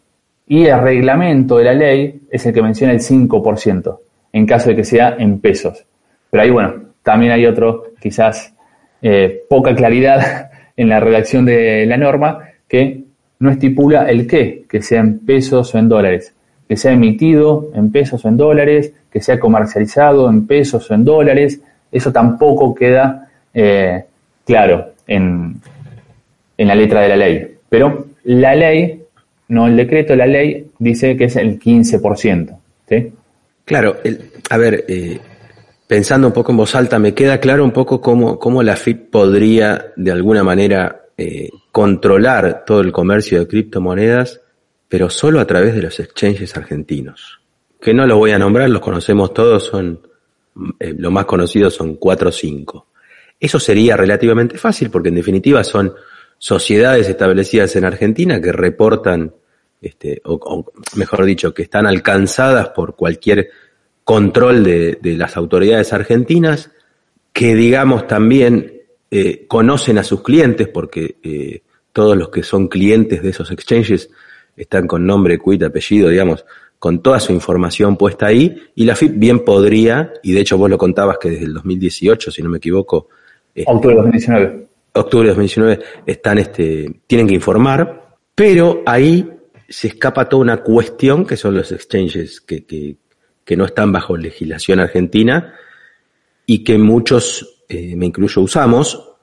[0.46, 3.98] Y el reglamento de la ley es el que menciona el 5%
[4.32, 5.84] en caso de que sea en pesos.
[6.30, 8.54] Pero ahí, bueno, también hay otro, quizás
[9.02, 13.04] eh, poca claridad en la redacción de la norma que
[13.40, 16.34] no estipula el qué, que sea en pesos o en dólares,
[16.68, 21.04] que sea emitido en pesos o en dólares, que sea comercializado en pesos o en
[21.04, 24.04] dólares, eso tampoco queda eh,
[24.44, 25.60] claro en,
[26.56, 27.56] en la letra de la ley.
[27.68, 29.02] Pero la ley,
[29.48, 32.58] no el decreto, la ley dice que es el 15%.
[32.88, 33.12] ¿sí?
[33.64, 33.96] Claro,
[34.50, 35.18] a ver, eh,
[35.86, 39.10] pensando un poco en voz alta, me queda claro un poco cómo, cómo la FIP
[39.10, 44.40] podría de alguna manera eh, controlar todo el comercio de criptomonedas,
[44.88, 47.40] pero solo a través de los exchanges argentinos.
[47.80, 50.00] Que no los voy a nombrar, los conocemos todos, son
[50.78, 52.88] eh, lo más conocidos son cuatro o cinco.
[53.38, 55.94] Eso sería relativamente fácil porque en definitiva son
[56.38, 59.34] sociedades establecidas en Argentina que reportan,
[59.80, 60.64] este, o,
[60.96, 63.50] mejor dicho, que están alcanzadas por cualquier
[64.04, 66.70] control de, las autoridades argentinas,
[67.32, 73.22] que digamos también eh, conocen a sus clientes porque eh, todos los que son clientes
[73.22, 74.10] de esos exchanges
[74.56, 76.44] están con nombre, quit, apellido, digamos,
[76.78, 80.70] con toda su información puesta ahí, y la FIP bien podría, y de hecho vos
[80.70, 83.08] lo contabas que desde el 2018, si no me equivoco.
[83.54, 84.68] Este, octubre de 2019.
[84.94, 89.28] Octubre de 2019 están, este, tienen que informar, pero ahí
[89.68, 92.96] se escapa toda una cuestión que son los exchanges que, que,
[93.44, 95.54] que no están bajo legislación argentina
[96.46, 99.16] y que muchos, eh, me incluyo, usamos,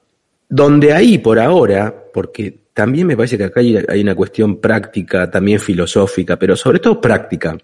[0.48, 5.58] donde ahí por ahora, porque también me parece que acá hay, una cuestión práctica, también
[5.58, 7.56] filosófica, pero sobre todo práctica.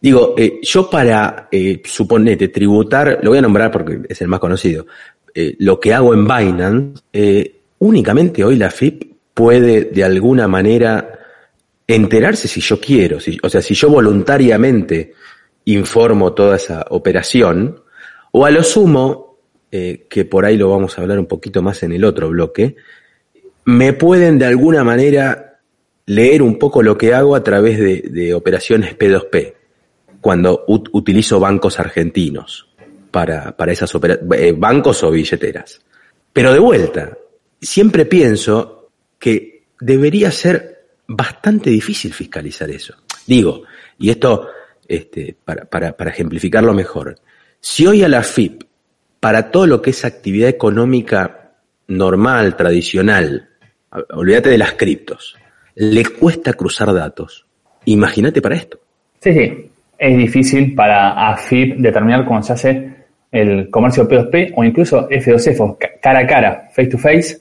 [0.00, 4.40] Digo, eh, yo para, eh, suponete, tributar, lo voy a nombrar porque es el más
[4.40, 4.84] conocido,
[5.32, 11.20] eh, lo que hago en Binance, eh, únicamente hoy la FIP puede de alguna manera
[11.86, 15.12] enterarse si yo quiero, o sea, si yo voluntariamente
[15.66, 17.80] informo toda esa operación,
[18.32, 19.38] o a lo sumo,
[19.70, 22.74] que por ahí lo vamos a hablar un poquito más en el otro bloque,
[23.68, 25.60] me pueden de alguna manera
[26.06, 29.52] leer un poco lo que hago a través de, operaciones P2P,
[30.22, 32.66] cuando utilizo bancos argentinos
[33.10, 35.82] para, para esas operaciones, eh, bancos o billeteras.
[36.32, 37.18] Pero de vuelta,
[37.60, 42.94] siempre pienso que debería ser bastante difícil fiscalizar eso.
[43.26, 43.64] Digo,
[43.98, 44.48] y esto
[44.86, 47.16] este, para, para, para ejemplificarlo mejor,
[47.60, 48.62] si hoy a la FIP,
[49.20, 51.52] para todo lo que es actividad económica
[51.86, 53.48] normal, tradicional,
[54.10, 55.36] olvídate de las criptos,
[55.74, 57.46] le cuesta cruzar datos.
[57.84, 58.78] Imagínate para esto.
[59.20, 59.70] Sí, sí.
[59.98, 62.92] Es difícil para AFIP determinar cómo se hace
[63.32, 67.38] el comercio P2P o incluso F2F, cara a cara, face to face.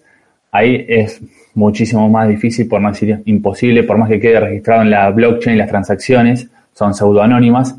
[0.52, 1.22] Ahí es
[1.54, 5.58] muchísimo más difícil, por no decir imposible, por más que quede registrado en la blockchain
[5.58, 7.76] las transacciones, son pseudoanónimas.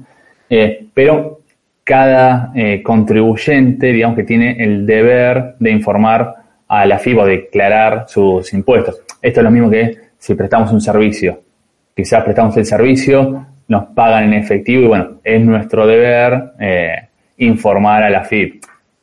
[0.48, 1.40] Eh, pero
[1.84, 6.34] cada eh, contribuyente, digamos que tiene el deber de informar
[6.68, 9.00] a la FIBO declarar sus impuestos.
[9.20, 11.40] Esto es lo mismo que si prestamos un servicio.
[11.94, 18.04] Quizás prestamos el servicio, nos pagan en efectivo y bueno, es nuestro deber eh, informar
[18.04, 18.60] a la FIB.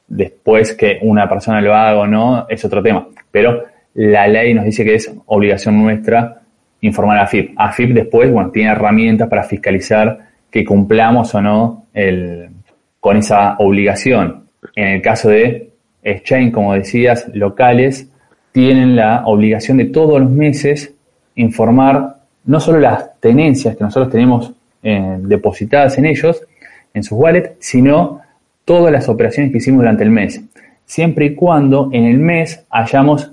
[0.08, 3.08] Después que una persona lo haga o no es otro tema.
[3.32, 3.64] Pero
[3.96, 6.42] la ley nos dice que es obligación nuestra
[6.82, 7.54] informar a AFIP.
[7.56, 12.50] AFIP después, bueno, tiene herramientas para fiscalizar que cumplamos o no el,
[13.00, 14.46] con esa obligación.
[14.76, 15.65] En el caso de
[16.06, 18.10] exchange, como decías, locales,
[18.54, 20.94] tienen la obligación de todos los meses
[21.36, 22.16] informar
[22.46, 26.42] no solo las tenencias que nosotros tenemos eh, depositadas en ellos,
[26.94, 28.22] en sus wallets, sino
[28.64, 30.42] todas las operaciones que hicimos durante el mes,
[30.86, 33.32] siempre y cuando en el mes hayamos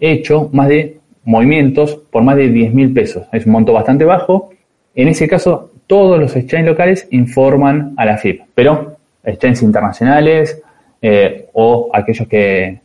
[0.00, 3.26] hecho más de movimientos por más de 10 mil pesos.
[3.32, 4.50] Es un monto bastante bajo.
[4.94, 10.62] En ese caso, todos los exchanges locales informan a la FIP, pero exchanges internacionales
[11.08, 12.80] eh, o aquellos que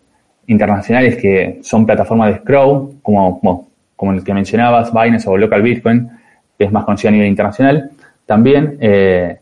[0.45, 6.07] internacionales que son plataformas de scroll, como, como el que mencionabas, Binance o Local Bitcoin,
[6.55, 7.89] que es más conocido a nivel internacional,
[8.27, 9.39] también eh,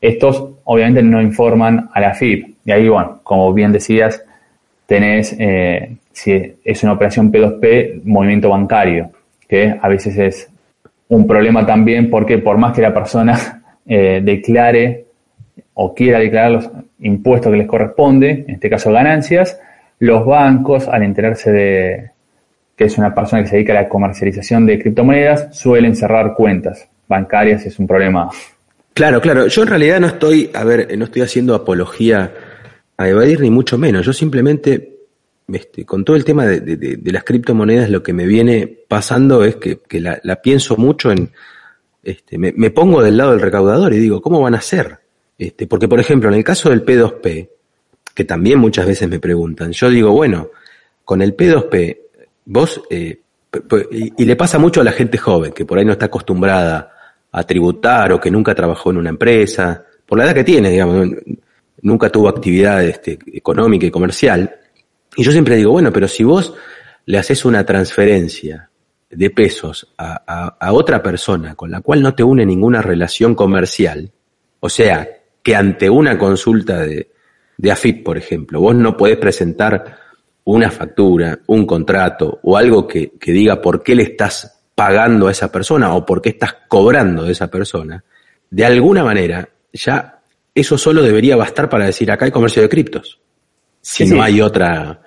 [0.00, 2.56] estos obviamente no informan a la FIP.
[2.64, 4.24] Y ahí, bueno, como bien decías,
[4.86, 9.10] tenés, eh, si es una operación P2P, movimiento bancario,
[9.46, 10.50] que a veces es
[11.08, 15.03] un problema también porque por más que la persona declare
[15.74, 19.60] o quiera declarar los impuestos que les corresponde, en este caso ganancias,
[19.98, 22.10] los bancos, al enterarse de
[22.76, 26.88] que es una persona que se dedica a la comercialización de criptomonedas, suelen cerrar cuentas
[27.06, 28.30] bancarias, es un problema.
[28.94, 29.46] Claro, claro.
[29.46, 32.32] Yo en realidad no estoy, a ver, no estoy haciendo apología
[32.96, 34.06] a evadir ni mucho menos.
[34.06, 34.98] Yo simplemente,
[35.52, 39.78] este, con todo el tema de, las criptomonedas, lo que me viene pasando es que,
[40.00, 41.30] la, pienso mucho en,
[42.02, 45.03] este, me, me, pongo del lado del recaudador y digo, ¿cómo van a ser?
[45.38, 47.48] Este, porque, por ejemplo, en el caso del P2P,
[48.14, 50.50] que también muchas veces me preguntan, yo digo, bueno,
[51.04, 51.98] con el P2P,
[52.46, 53.20] vos, eh,
[53.90, 56.92] y, le pasa mucho a la gente joven, que por ahí no está acostumbrada
[57.32, 61.08] a tributar o que nunca trabajó en una empresa, por la edad que tiene, digamos,
[61.82, 64.54] nunca tuvo actividad este, económica y comercial.
[65.16, 66.54] Y yo siempre digo, bueno, pero si vos
[67.06, 68.70] le haces una transferencia
[69.10, 74.10] de pesos a, a, otra persona con la cual no te une ninguna relación comercial,
[74.60, 75.08] o sea,
[75.44, 77.10] que ante una consulta de,
[77.58, 79.98] de AFIP, por ejemplo, vos no podés presentar
[80.44, 85.30] una factura, un contrato o algo que, que diga por qué le estás pagando a
[85.30, 88.02] esa persona o por qué estás cobrando de esa persona,
[88.50, 90.20] de alguna manera ya
[90.54, 93.20] eso solo debería bastar para decir acá hay comercio de criptos.
[93.82, 95.02] Si no hay otra,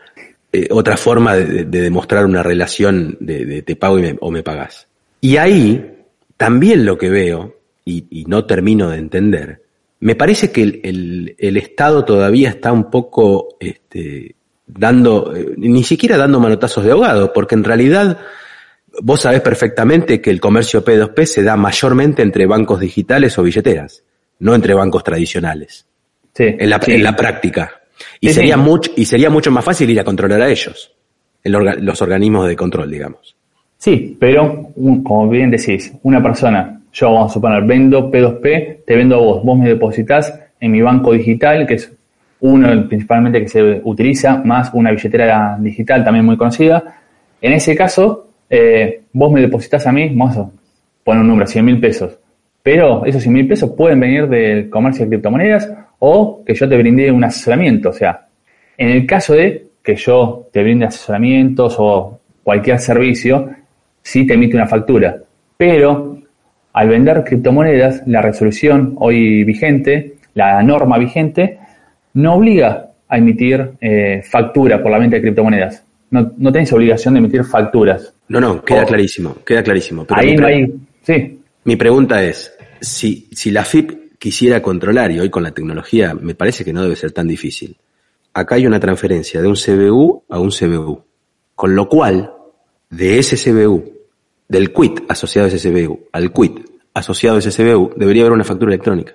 [0.51, 4.87] eh, otra forma de, demostrar una relación de, te pago o me pagas.
[5.19, 6.03] Y ahí
[6.37, 9.66] también lo que veo, y no termino de entender,
[9.99, 16.17] me parece que el, el, Estado todavía está un poco este, dando, eh, ni siquiera
[16.17, 18.19] dando manotazos de ahogado, porque en realidad
[19.01, 24.03] vos sabés perfectamente que el comercio P2P se da mayormente entre bancos digitales o billeteras,
[24.39, 25.87] no entre bancos tradicionales.
[26.33, 27.81] Sí, en, la, en la práctica.
[28.19, 30.93] Y, sería Mucho, y sería mucho más fácil ir a controlar a ellos,
[31.43, 33.35] los organismos de control, digamos.
[33.77, 34.69] Sí, pero
[35.03, 39.43] como bien decís, una persona yo vamos a suponer, vendo P2P, te vendo a vos,
[39.43, 41.93] vos me depositas en mi banco digital, que es
[42.39, 46.83] uno principalmente que se utiliza, más una billetera digital también muy conocida.
[47.39, 50.49] En ese caso, eh, vos me depositas a mí, a
[51.03, 52.17] poner un número, 100 mil pesos.
[52.63, 56.77] Pero esos 100 mil pesos pueden venir del comercio de criptomonedas o que yo te
[56.77, 57.89] brinde un asesoramiento.
[57.89, 58.25] O sea,
[58.75, 63.51] en el caso de que yo te brinde asesoramientos o cualquier servicio,
[64.01, 65.15] sí te emite una factura.
[65.55, 66.06] Pero
[66.77, 71.57] al vender criptomonedas, la resolución hoy vigente, la norma vigente,
[72.13, 75.83] no obliga a emitir eh, factura por la venta de criptomonedas.
[76.11, 78.13] No, no tenés obligación de emitir facturas.
[78.27, 80.05] No, no, queda clarísimo, queda clarísimo.
[80.09, 81.39] ahí no hay, sí.
[81.63, 86.35] Mi pregunta es, si, si la FIP quisiera controlar, y hoy con la tecnología me
[86.35, 87.75] parece que no debe ser tan difícil,
[88.35, 91.03] acá hay una transferencia de un CBU a un CBU,
[91.55, 92.33] con lo cual,
[92.91, 93.96] de ese CBU
[94.47, 96.59] del quit asociado a ese CBU al quit
[96.93, 99.13] asociado a ese CBU, debería haber una factura electrónica.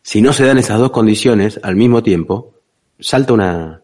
[0.00, 2.54] Si no se dan esas dos condiciones al mismo tiempo,
[2.98, 3.80] salta una,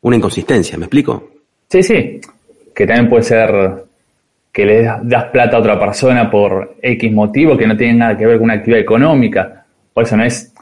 [0.00, 1.30] una inconsistencia, ¿me explico?
[1.68, 2.20] Sí, sí,
[2.74, 3.84] que también puede ser
[4.50, 8.26] que le das plata a otra persona por X motivo que no tiene nada que
[8.26, 10.52] ver con una actividad económica, por eso no es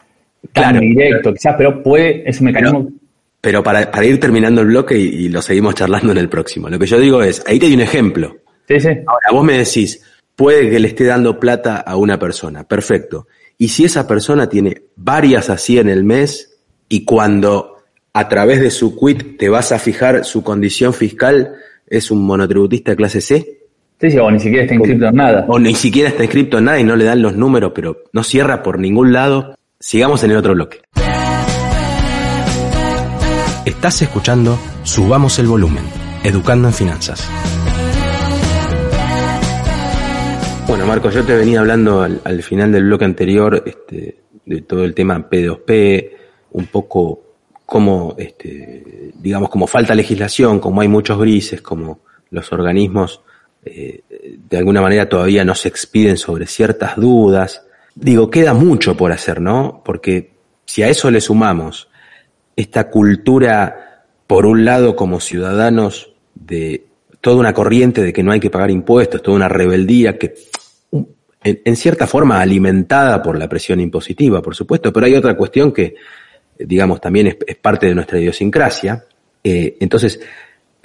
[0.52, 2.88] tan directo, quizás, pero puede, es un mecanismo...
[3.40, 6.68] Pero, para, para, ir terminando el bloque y, y, lo seguimos charlando en el próximo,
[6.68, 8.36] lo que yo digo es, ahí te doy un ejemplo.
[9.06, 10.02] Ahora, vos me decís,
[10.36, 13.26] puede que le esté dando plata a una persona, perfecto.
[13.56, 16.58] Y si esa persona tiene varias así en el mes
[16.88, 17.76] y cuando
[18.12, 21.54] a través de su quit te vas a fijar su condición fiscal,
[21.86, 23.58] es un monotributista de clase C.
[24.00, 25.44] Sí, sí, o ni siquiera está inscrito en nada.
[25.48, 28.22] O ni siquiera está inscrito en nada y no le dan los números, pero no
[28.22, 29.56] cierra por ningún lado.
[29.80, 30.80] Sigamos en el otro bloque.
[33.64, 35.84] Estás escuchando Subamos el Volumen
[36.24, 37.28] Educando en Finanzas.
[40.88, 45.28] Marcos, yo te venía hablando al, final del bloque anterior este, de todo el tema
[45.28, 46.10] P2P,
[46.52, 47.34] un poco
[47.66, 53.20] como, este, digamos, como falta legislación, como hay muchos grises, como los organismos
[53.66, 54.02] eh,
[54.48, 57.66] de alguna manera todavía no se expiden sobre ciertas dudas.
[57.94, 59.82] Digo, queda mucho por hacer, ¿no?
[59.84, 60.32] Porque
[60.64, 61.90] si a eso le sumamos
[62.56, 66.86] esta cultura, por un lado, como ciudadanos, de
[67.20, 70.34] toda una corriente de que no hay que pagar impuestos, toda una rebeldía que,
[71.42, 75.94] en, cierta forma, alimentada por la presión impositiva, por supuesto, pero hay otra cuestión que,
[76.58, 79.04] digamos, también es, parte de nuestra idiosincrasia.
[79.42, 80.20] Eh, entonces,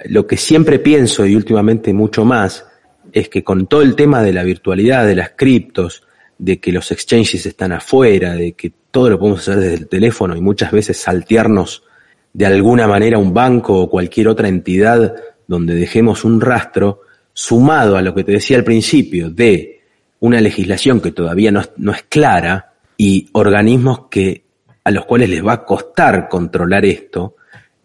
[0.06, 2.66] lo que siempre pienso y últimamente mucho más
[3.12, 6.04] es que con todo el tema de la virtualidad, de las criptos,
[6.38, 10.36] de que los exchanges están afuera, de que todo lo podemos hacer desde el teléfono
[10.36, 11.84] y muchas veces saltearnos
[12.32, 15.14] de alguna manera un banco o cualquier otra entidad
[15.46, 17.02] donde dejemos un rastro,
[17.32, 19.83] sumado a lo que te decía al principio de
[20.20, 24.44] una legislación que todavía no, es clara y organismos que
[24.84, 27.36] a los cuales les va a costar controlar esto,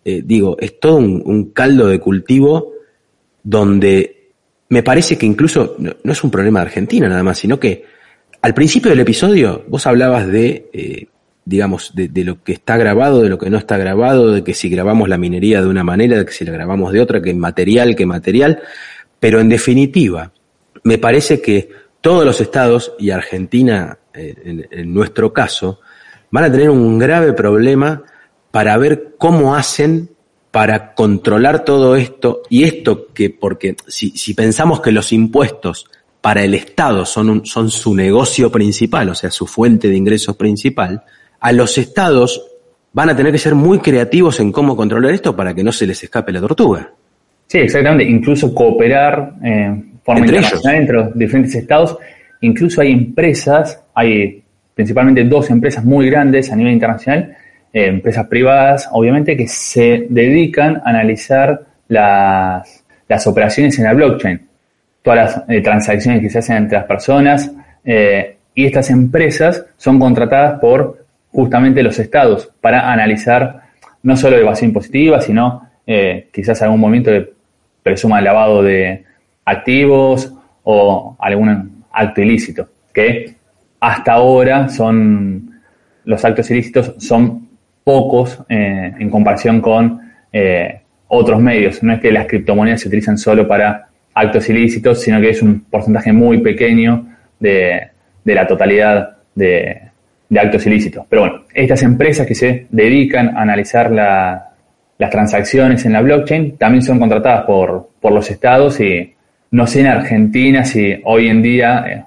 [0.04, 2.74] eh, digo, es todo un caldo de cultivo
[3.44, 4.20] donde
[4.70, 7.86] me parece que incluso no, es un problema de Argentina nada más, sino que
[8.42, 11.08] al principio del episodio vos hablabas de, eh,
[11.44, 14.70] digamos, de, lo que está grabado, de lo que no está grabado, de que si
[14.70, 17.96] grabamos la minería de una manera, de que si la grabamos de otra, que material,
[17.96, 18.62] que material,
[19.20, 20.32] pero en definitiva,
[20.84, 21.70] me parece que
[22.02, 25.80] todos los estados, y Argentina eh, en nuestro caso,
[26.32, 28.04] van a tener un grave problema
[28.52, 30.10] para ver cómo hacen
[30.52, 35.86] para controlar todo esto y esto que, porque si, si pensamos que los impuestos
[36.22, 41.04] para el Estado son, son su negocio principal, o sea, su fuente de ingresos principal,
[41.40, 42.44] a los estados
[42.92, 45.86] van a tener que ser muy creativos en cómo controlar esto para que no se
[45.86, 46.92] les escape la tortuga.
[47.48, 48.04] Sí, exactamente.
[48.04, 51.98] Incluso cooperar eh, forma entre internacional entre diferentes estados.
[52.42, 54.42] Incluso hay empresas, hay
[54.74, 57.36] principalmente dos empresas muy grandes a nivel internacional
[57.72, 64.42] eh, empresas privadas, obviamente, que se dedican a analizar las, las operaciones en la blockchain,
[65.04, 67.52] todas las eh, transacciones que se hacen entre las personas,
[67.86, 73.62] eh, y estas empresas son contratadas por justamente los estados para analizar
[74.02, 75.68] no solo evasión positiva, sino
[76.32, 77.34] quizás algún momento de
[77.82, 79.06] presuma lavado de
[79.50, 80.34] activos
[80.64, 83.36] o algún acto ilícito, que
[83.80, 85.62] hasta ahora son
[86.06, 87.48] los actos ilícitos son
[87.84, 90.00] pocos eh, en comparación con
[90.32, 91.84] eh, otros medios.
[91.84, 95.62] No es que las criptomonedas se utilizan solo para actos ilícitos, sino que es un
[95.62, 97.08] porcentaje muy pequeño
[97.40, 97.90] de,
[98.26, 99.82] la totalidad de,
[100.36, 101.06] actos ilícitos.
[101.10, 106.84] Pero bueno, estas empresas que se dedican a analizar las transacciones en la blockchain también
[106.84, 109.14] son contratadas por, los estados y
[109.52, 112.04] no sé en Argentina si hoy en día eh,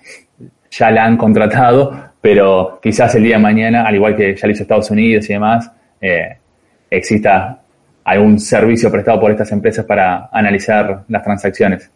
[0.70, 4.52] ya la han contratado, pero quizás el día de mañana, al igual que ya lo
[4.52, 5.70] hizo Estados Unidos y demás,
[6.00, 6.36] eh,
[6.90, 7.60] exista
[8.04, 11.90] algún servicio prestado por estas empresas para analizar las transacciones.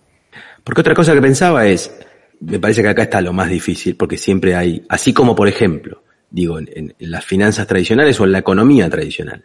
[0.63, 1.97] Porque otra cosa que pensaba es,
[2.41, 6.03] me parece que acá está lo más difícil, porque siempre hay, así como por ejemplo,
[6.31, 9.43] digo, en, las finanzas tradicionales o en la economía tradicional,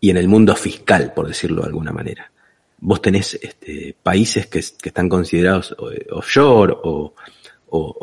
[0.00, 2.30] y en el mundo fiscal, por decirlo de alguna manera.
[2.80, 7.14] Vos tenés este, países que, están considerados eh, offshore o,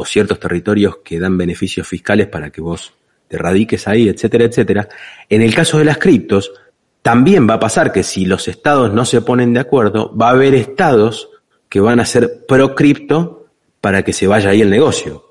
[0.06, 2.94] ciertos territorios que dan beneficios fiscales para que vos
[3.28, 4.88] te radiques ahí, etcétera, etcétera.
[5.28, 6.54] En el caso de las criptos,
[7.02, 10.32] también va a pasar que si los estados no se ponen de acuerdo, va a
[10.32, 11.30] haber estados
[11.68, 13.48] que van a ser pro cripto
[13.82, 15.24] para que se vaya ahí el negocio.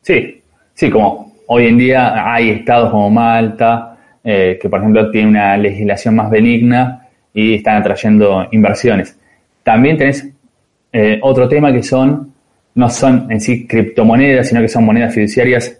[0.00, 0.42] Sí,
[0.72, 5.56] sí, como hoy en día hay estados como Malta, eh, que por ejemplo tiene una
[5.56, 7.01] legislación más benigna
[7.34, 9.18] y están atrayendo inversiones.
[9.62, 10.28] También tenés
[10.92, 12.32] eh, otro tema que son
[12.74, 15.78] no son en sí criptomonedas, sino que son monedas fiduciarias,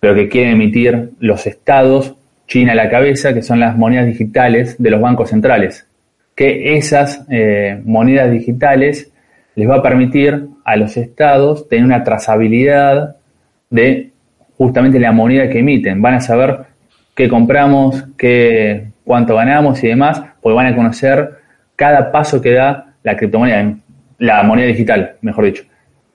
[0.00, 2.14] pero que quieren emitir los estados,
[2.46, 5.86] China a la cabeza, que son las monedas digitales de los bancos centrales.
[6.34, 9.10] Que esas eh, monedas digitales
[9.54, 13.16] les va a permitir a los estados tener una trazabilidad
[13.70, 14.10] de
[14.58, 16.02] justamente la moneda que emiten.
[16.02, 16.58] Van a saber
[17.14, 21.38] qué compramos, qué, cuánto ganamos y demás, porque van a conocer
[21.76, 23.74] cada paso que da la criptomoneda,
[24.18, 25.64] la moneda digital, mejor dicho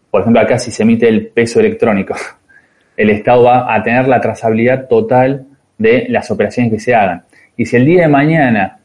[0.09, 2.15] por ejemplo, acá si se emite el peso electrónico,
[2.97, 5.45] el Estado va a tener la trazabilidad total
[5.77, 7.23] de las operaciones que se hagan.
[7.55, 8.79] Y si el día de mañana,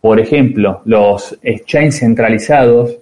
[0.00, 2.98] por ejemplo, los exchanges centralizados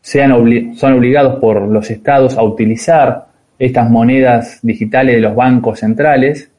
[0.00, 0.30] sean
[0.76, 3.26] son obligados por los estados a utilizar
[3.58, 6.50] estas monedas digitales de los bancos centrales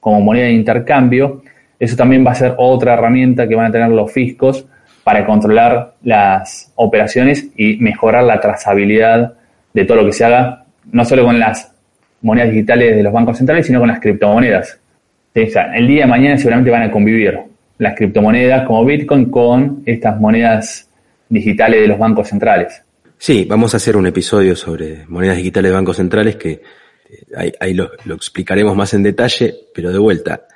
[0.00, 1.42] como moneda de intercambio,
[1.78, 4.66] eso también va a ser otra herramienta que van a tener los fiscos
[5.02, 9.34] para controlar las operaciones y mejorar la trazabilidad
[9.72, 11.72] de todo lo que se haga, no solo con las
[12.22, 14.80] monedas digitales de los bancos centrales, sino con las criptomonedas.
[15.34, 17.38] O sea, el día de mañana seguramente van a convivir
[17.78, 20.88] las criptomonedas como Bitcoin con estas monedas
[21.28, 22.82] digitales de los bancos centrales.
[23.18, 26.62] Sí, vamos a hacer un episodio sobre monedas digitales de bancos centrales que
[27.10, 30.46] eh, ahí, lo, explicaremos más en detalle, pero de vuelta,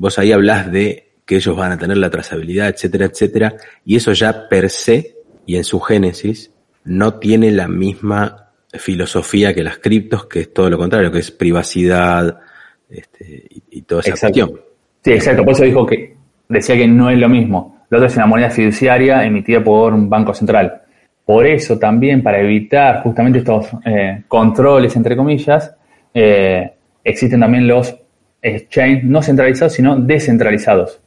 [0.00, 4.12] vos ahí hablas de que ellos van a tener la trazabilidad, etcétera, etcétera, y eso
[4.14, 6.50] ya per se y en su génesis
[6.84, 11.30] no tiene la misma filosofía que las criptos, que es todo lo contrario, que es
[11.30, 12.40] privacidad
[12.88, 14.58] este, y, toda esa cuestión.
[15.04, 16.16] Sí, exacto, por eso dijo que
[16.48, 17.84] decía que no es lo mismo.
[17.90, 20.80] Lo otro es una moneda fiduciaria emitida por un banco central.
[21.26, 25.76] Por eso también, para evitar justamente estos eh, controles, entre comillas,
[26.14, 26.72] eh,
[27.04, 27.94] existen también los
[28.42, 31.00] exchanges no centralizados, sino descentralizados,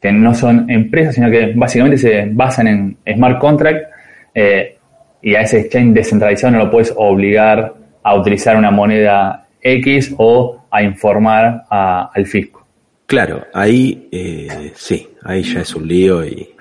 [0.00, 3.90] que no son empresas, sino que básicamente se basan en smart contract
[4.34, 4.76] eh,
[5.22, 10.66] y a ese exchange descentralizado no lo puedes obligar a utilizar una moneda X o
[10.70, 12.66] a informar al fisco.
[13.06, 16.54] Claro, ahí eh, sí, ahí ya es un lío y,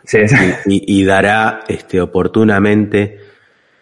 [0.65, 3.17] y, dará este, oportunamente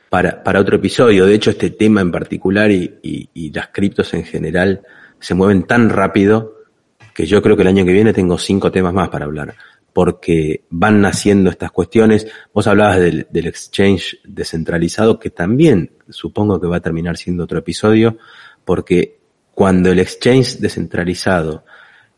[0.10, 1.26] para, para otro episodio.
[1.26, 4.82] De hecho, este tema en particular y, y, las criptos en general
[5.22, 6.56] se mueven tan rápido
[7.14, 9.56] que yo creo que el año que viene tengo cinco temas más para hablar,
[9.94, 12.28] porque van naciendo estas cuestiones.
[12.54, 17.60] Vos hablabas del, del exchange descentralizado, que también supongo que va a terminar siendo otro
[17.60, 18.18] episodio,
[18.66, 19.20] porque
[19.54, 21.64] cuando el exchange descentralizado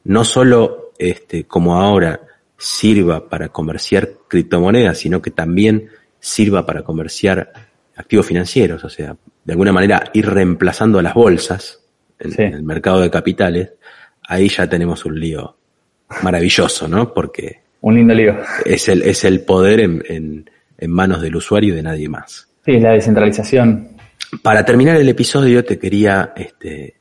[0.05, 2.21] no solo este, como ahora
[2.57, 5.89] sirva para comerciar criptomonedas, sino que también
[6.19, 7.51] sirva para comerciar
[7.95, 11.82] activos financieros, o sea, de alguna manera ir reemplazando a las bolsas
[12.23, 13.73] en, el mercado de capitales,
[14.27, 15.55] ahí ya tenemos un lío
[16.21, 17.13] maravilloso, ¿no?
[17.13, 18.37] Porque un lindo lío.
[18.65, 22.47] Es el, es el poder en, en, en manos del usuario y de nadie más.
[22.65, 23.89] Sí, la descentralización.
[24.41, 26.95] Para terminar el episodio te quería, este,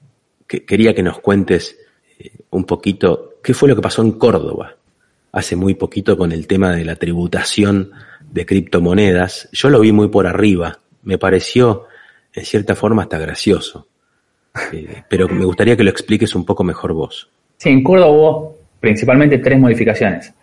[0.46, 1.78] que, quería que nos cuentes
[2.18, 4.76] eh, un poquito qué fue lo que pasó en Córdoba
[5.32, 7.90] hace muy poquito con el tema de la tributación
[8.30, 9.48] de criptomonedas.
[9.52, 11.86] Yo lo vi muy por arriba, me pareció
[12.34, 13.88] en cierta forma hasta gracioso,
[14.72, 17.30] eh, pero me gustaría que lo expliques un poco mejor vos.
[17.56, 20.34] Sí, en Córdoba hubo principalmente tres modificaciones.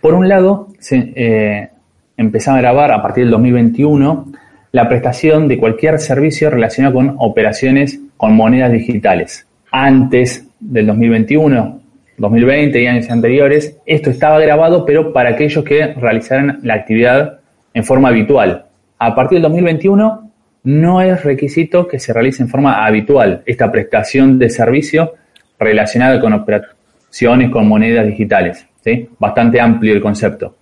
[0.00, 1.70] Por un lado, se eh,
[2.16, 4.32] a grabar a partir del 2021
[4.72, 9.46] la prestación de cualquier servicio relacionado con operaciones con monedas digitales.
[9.72, 11.80] Antes del 2021,
[12.18, 17.40] 2020 y años anteriores, esto estaba grabado, pero para aquellos que realizaran la actividad
[17.72, 18.66] en forma habitual.
[18.98, 20.29] A partir del 2021
[20.62, 25.14] no es requisito que se realice en forma habitual esta prestación de servicio
[25.58, 28.66] relacionada con operaciones con monedas digitales.
[28.84, 29.08] ¿sí?
[29.18, 30.56] Bastante amplio el concepto.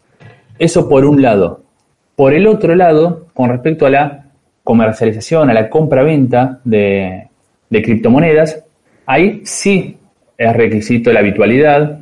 [0.59, 1.63] Eso por un lado.
[2.17, 4.25] Por el otro lado, con respecto a la
[4.65, 7.29] comercialización, a la compra-venta de,
[7.71, 8.65] de criptomonedas,
[9.07, 9.97] ahí sí
[10.37, 12.01] es requisito la habitualidad,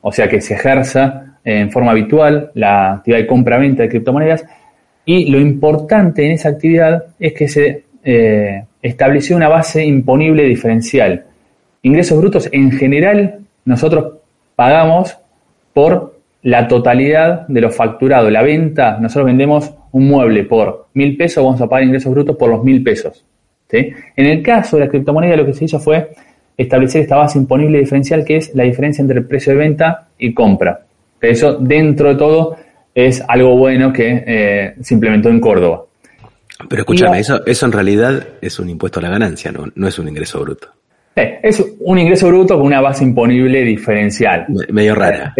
[0.00, 4.44] o sea que se ejerza en forma habitual la actividad de compra-venta de criptomonedas.
[5.04, 11.24] Y lo importante en esa actividad es que se eh, estableció una base imponible diferencial.
[11.82, 14.18] Ingresos brutos en general nosotros
[14.54, 15.16] pagamos
[15.72, 18.30] por la totalidad de lo facturado.
[18.30, 22.50] La venta, nosotros vendemos un mueble por mil pesos, vamos a pagar ingresos brutos por
[22.50, 23.24] los mil pesos.
[23.72, 26.10] En el caso de la criptomoneda lo que se hizo fue
[26.56, 30.34] establecer esta base imponible diferencial que es la diferencia entre el precio de venta y
[30.34, 30.82] compra.
[31.20, 32.56] Eso, dentro de todo,
[32.94, 35.84] es algo bueno que eh, se implementó en Córdoba.
[36.68, 39.98] Pero escúchame, eso, eso en realidad es un impuesto a la ganancia, no, no es
[39.98, 40.68] un ingreso bruto.
[41.16, 44.46] Eh, es un ingreso bruto con una base imponible diferencial.
[44.70, 45.34] medio rara.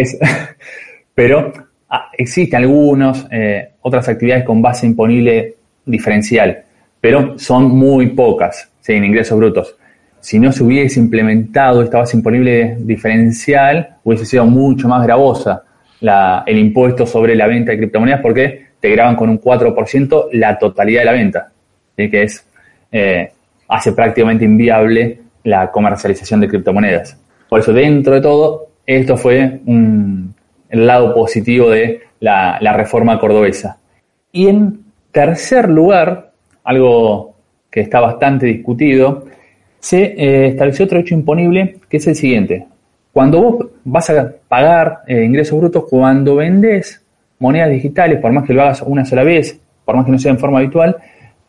[1.15, 1.53] pero
[1.89, 6.63] ah, existen algunos, eh, otras actividades con base imponible diferencial,
[6.99, 9.77] pero son muy pocas, en ingresos brutos
[10.23, 15.63] si no se hubiese implementado esta base imponible diferencial, hubiese sido mucho más gravosa
[16.01, 21.01] el impuesto sobre la venta de criptomonedas porque te graban con un 4% la totalidad
[21.01, 21.51] de la venta,
[21.95, 22.45] que es
[22.91, 23.31] eh,
[23.67, 27.17] hace prácticamente inviable la comercialización de criptomonedas.
[27.47, 33.77] Por eso, dentro de todo, esto fue el lado positivo de la, la reforma cordobesa.
[34.31, 34.79] Y en
[35.11, 36.31] tercer lugar,
[36.63, 37.35] algo
[37.69, 39.25] que está bastante discutido,
[39.79, 42.67] se eh, estableció otro hecho imponible que es el siguiente.
[43.13, 47.05] Cuando vos vas a pagar eh, ingresos brutos, cuando vendés
[47.37, 50.31] monedas digitales, por más que lo hagas una sola vez, por más que no sea
[50.31, 50.97] en forma habitual,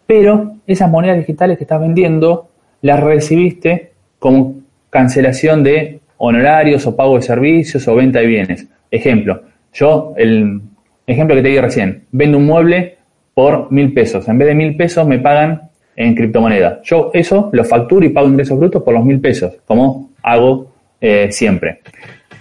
[0.07, 2.51] pero esas monedas digitales que estás vendiendo
[2.83, 4.57] las recibiste como
[4.91, 8.69] cancelación de honorarios o pago de servicios o venta de bienes.
[8.91, 9.41] Ejemplo,
[9.73, 10.61] yo el
[11.07, 12.99] ejemplo que te di recién, vendo un mueble
[13.33, 14.29] por mil pesos.
[14.29, 16.81] En vez de mil pesos me pagan en criptomoneda.
[16.85, 20.74] Yo eso lo facturo y pago ingresos brutos por los mil pesos, como hago
[21.07, 21.81] eh, siempre.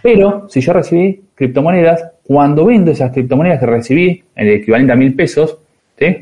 [0.01, 5.14] Pero si yo recibí criptomonedas, cuando vendo esas criptomonedas que recibí, el equivalente a mil
[5.16, 5.57] pesos,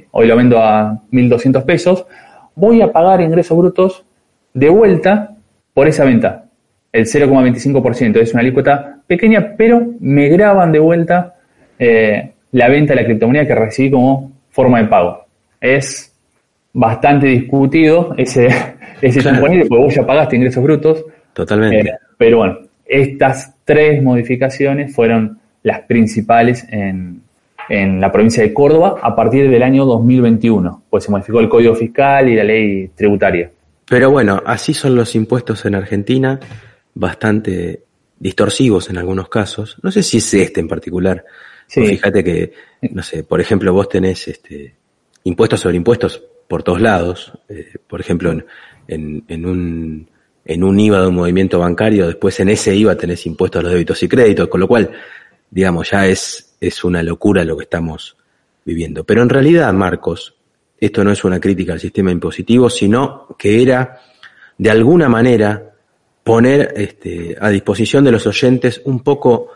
[0.09, 2.07] hoy lo vendo a mil doscientos pesos,
[2.55, 4.03] voy a pagar ingresos brutos
[4.55, 5.35] de vuelta
[5.75, 6.45] por esa venta.
[6.91, 11.35] El 0,25% es una alícuota pequeña, pero me graban de vuelta
[11.77, 15.25] eh, la venta de la criptomoneda que recibí como forma de pago.
[15.59, 16.11] Es
[16.73, 18.47] bastante discutido ese,
[19.01, 21.05] ese componente, porque vos ya pagaste ingresos brutos.
[21.33, 21.89] Totalmente.
[21.89, 27.21] Eh, pero bueno, estas tres modificaciones fueron las principales en,
[27.69, 31.75] en la provincia de Córdoba a partir del año 2021, pues se modificó el Código
[31.75, 33.49] Fiscal y la ley tributaria.
[33.87, 36.39] Pero bueno, así son los impuestos en Argentina,
[36.93, 37.83] bastante
[38.19, 39.77] distorsivos en algunos casos.
[39.81, 41.25] No sé si es este en particular.
[41.67, 41.85] Sí.
[41.85, 42.53] Fíjate que,
[42.91, 44.75] no sé, por ejemplo, vos tenés este,
[45.23, 47.33] impuestos sobre impuestos por todos lados.
[47.49, 48.31] Eh, por ejemplo,
[48.87, 50.09] en, en, un,
[50.45, 53.71] en un IVA de un movimiento bancario, después en ese IVA tenés impuestos a los
[53.71, 54.91] débitos y créditos, con lo cual,
[55.49, 58.17] digamos, ya es, es una locura lo que estamos
[58.65, 59.03] viviendo.
[59.03, 60.35] Pero en realidad, Marcos,
[60.79, 64.01] esto no es una crítica al sistema impositivo, sino que era,
[64.57, 65.71] de alguna manera,
[66.23, 69.49] poner este, a disposición de los oyentes un poco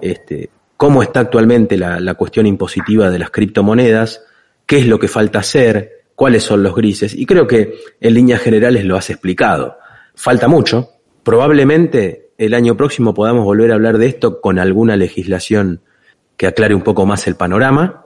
[0.00, 4.24] este, cómo está actualmente la, la cuestión impositiva de las criptomonedas,
[4.64, 8.40] qué es lo que falta hacer, cuáles son los grises, y creo que en líneas
[8.40, 9.79] generales lo has explicado.
[10.20, 10.90] Falta mucho,
[11.22, 15.80] probablemente el año próximo podamos volver a hablar de esto con alguna legislación
[16.36, 18.04] que aclare un poco más el panorama,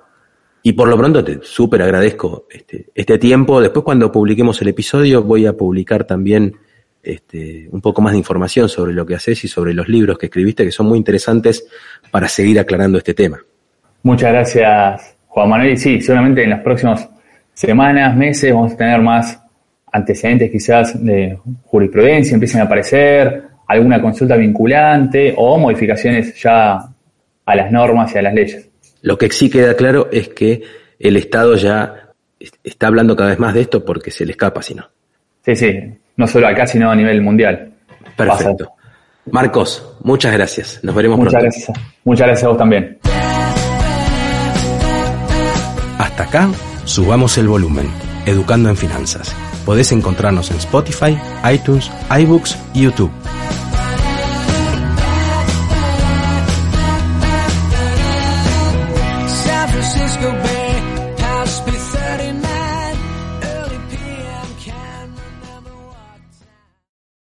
[0.62, 3.60] y por lo pronto te súper agradezco este, este tiempo.
[3.60, 6.56] Después cuando publiquemos el episodio voy a publicar también
[7.02, 10.26] este, un poco más de información sobre lo que haces y sobre los libros que
[10.26, 11.66] escribiste, que son muy interesantes
[12.12, 13.40] para seguir aclarando este tema.
[14.04, 15.72] Muchas gracias, Juan Manuel.
[15.72, 17.08] Y sí, seguramente en las próximas
[17.54, 19.43] semanas, meses, vamos a tener más
[19.94, 26.78] antecedentes quizás de jurisprudencia, empiecen a aparecer alguna consulta vinculante o modificaciones ya
[27.46, 28.68] a las normas y a las leyes.
[29.02, 30.62] Lo que sí queda claro es que
[30.98, 32.10] el Estado ya
[32.64, 34.84] está hablando cada vez más de esto porque se le escapa, si no.
[35.44, 35.78] Sí, sí,
[36.16, 37.72] no solo acá, sino a nivel mundial.
[38.16, 38.72] Perfecto.
[39.30, 40.80] Marcos, muchas gracias.
[40.82, 41.56] Nos veremos muchas pronto.
[41.56, 41.78] Gracias.
[42.02, 42.98] Muchas gracias a vos también.
[45.98, 46.50] Hasta acá,
[46.84, 47.86] subamos el volumen.
[48.26, 49.53] Educando en Finanzas.
[49.64, 51.18] Podés encontrarnos en Spotify,
[51.50, 53.10] iTunes, iBooks y YouTube.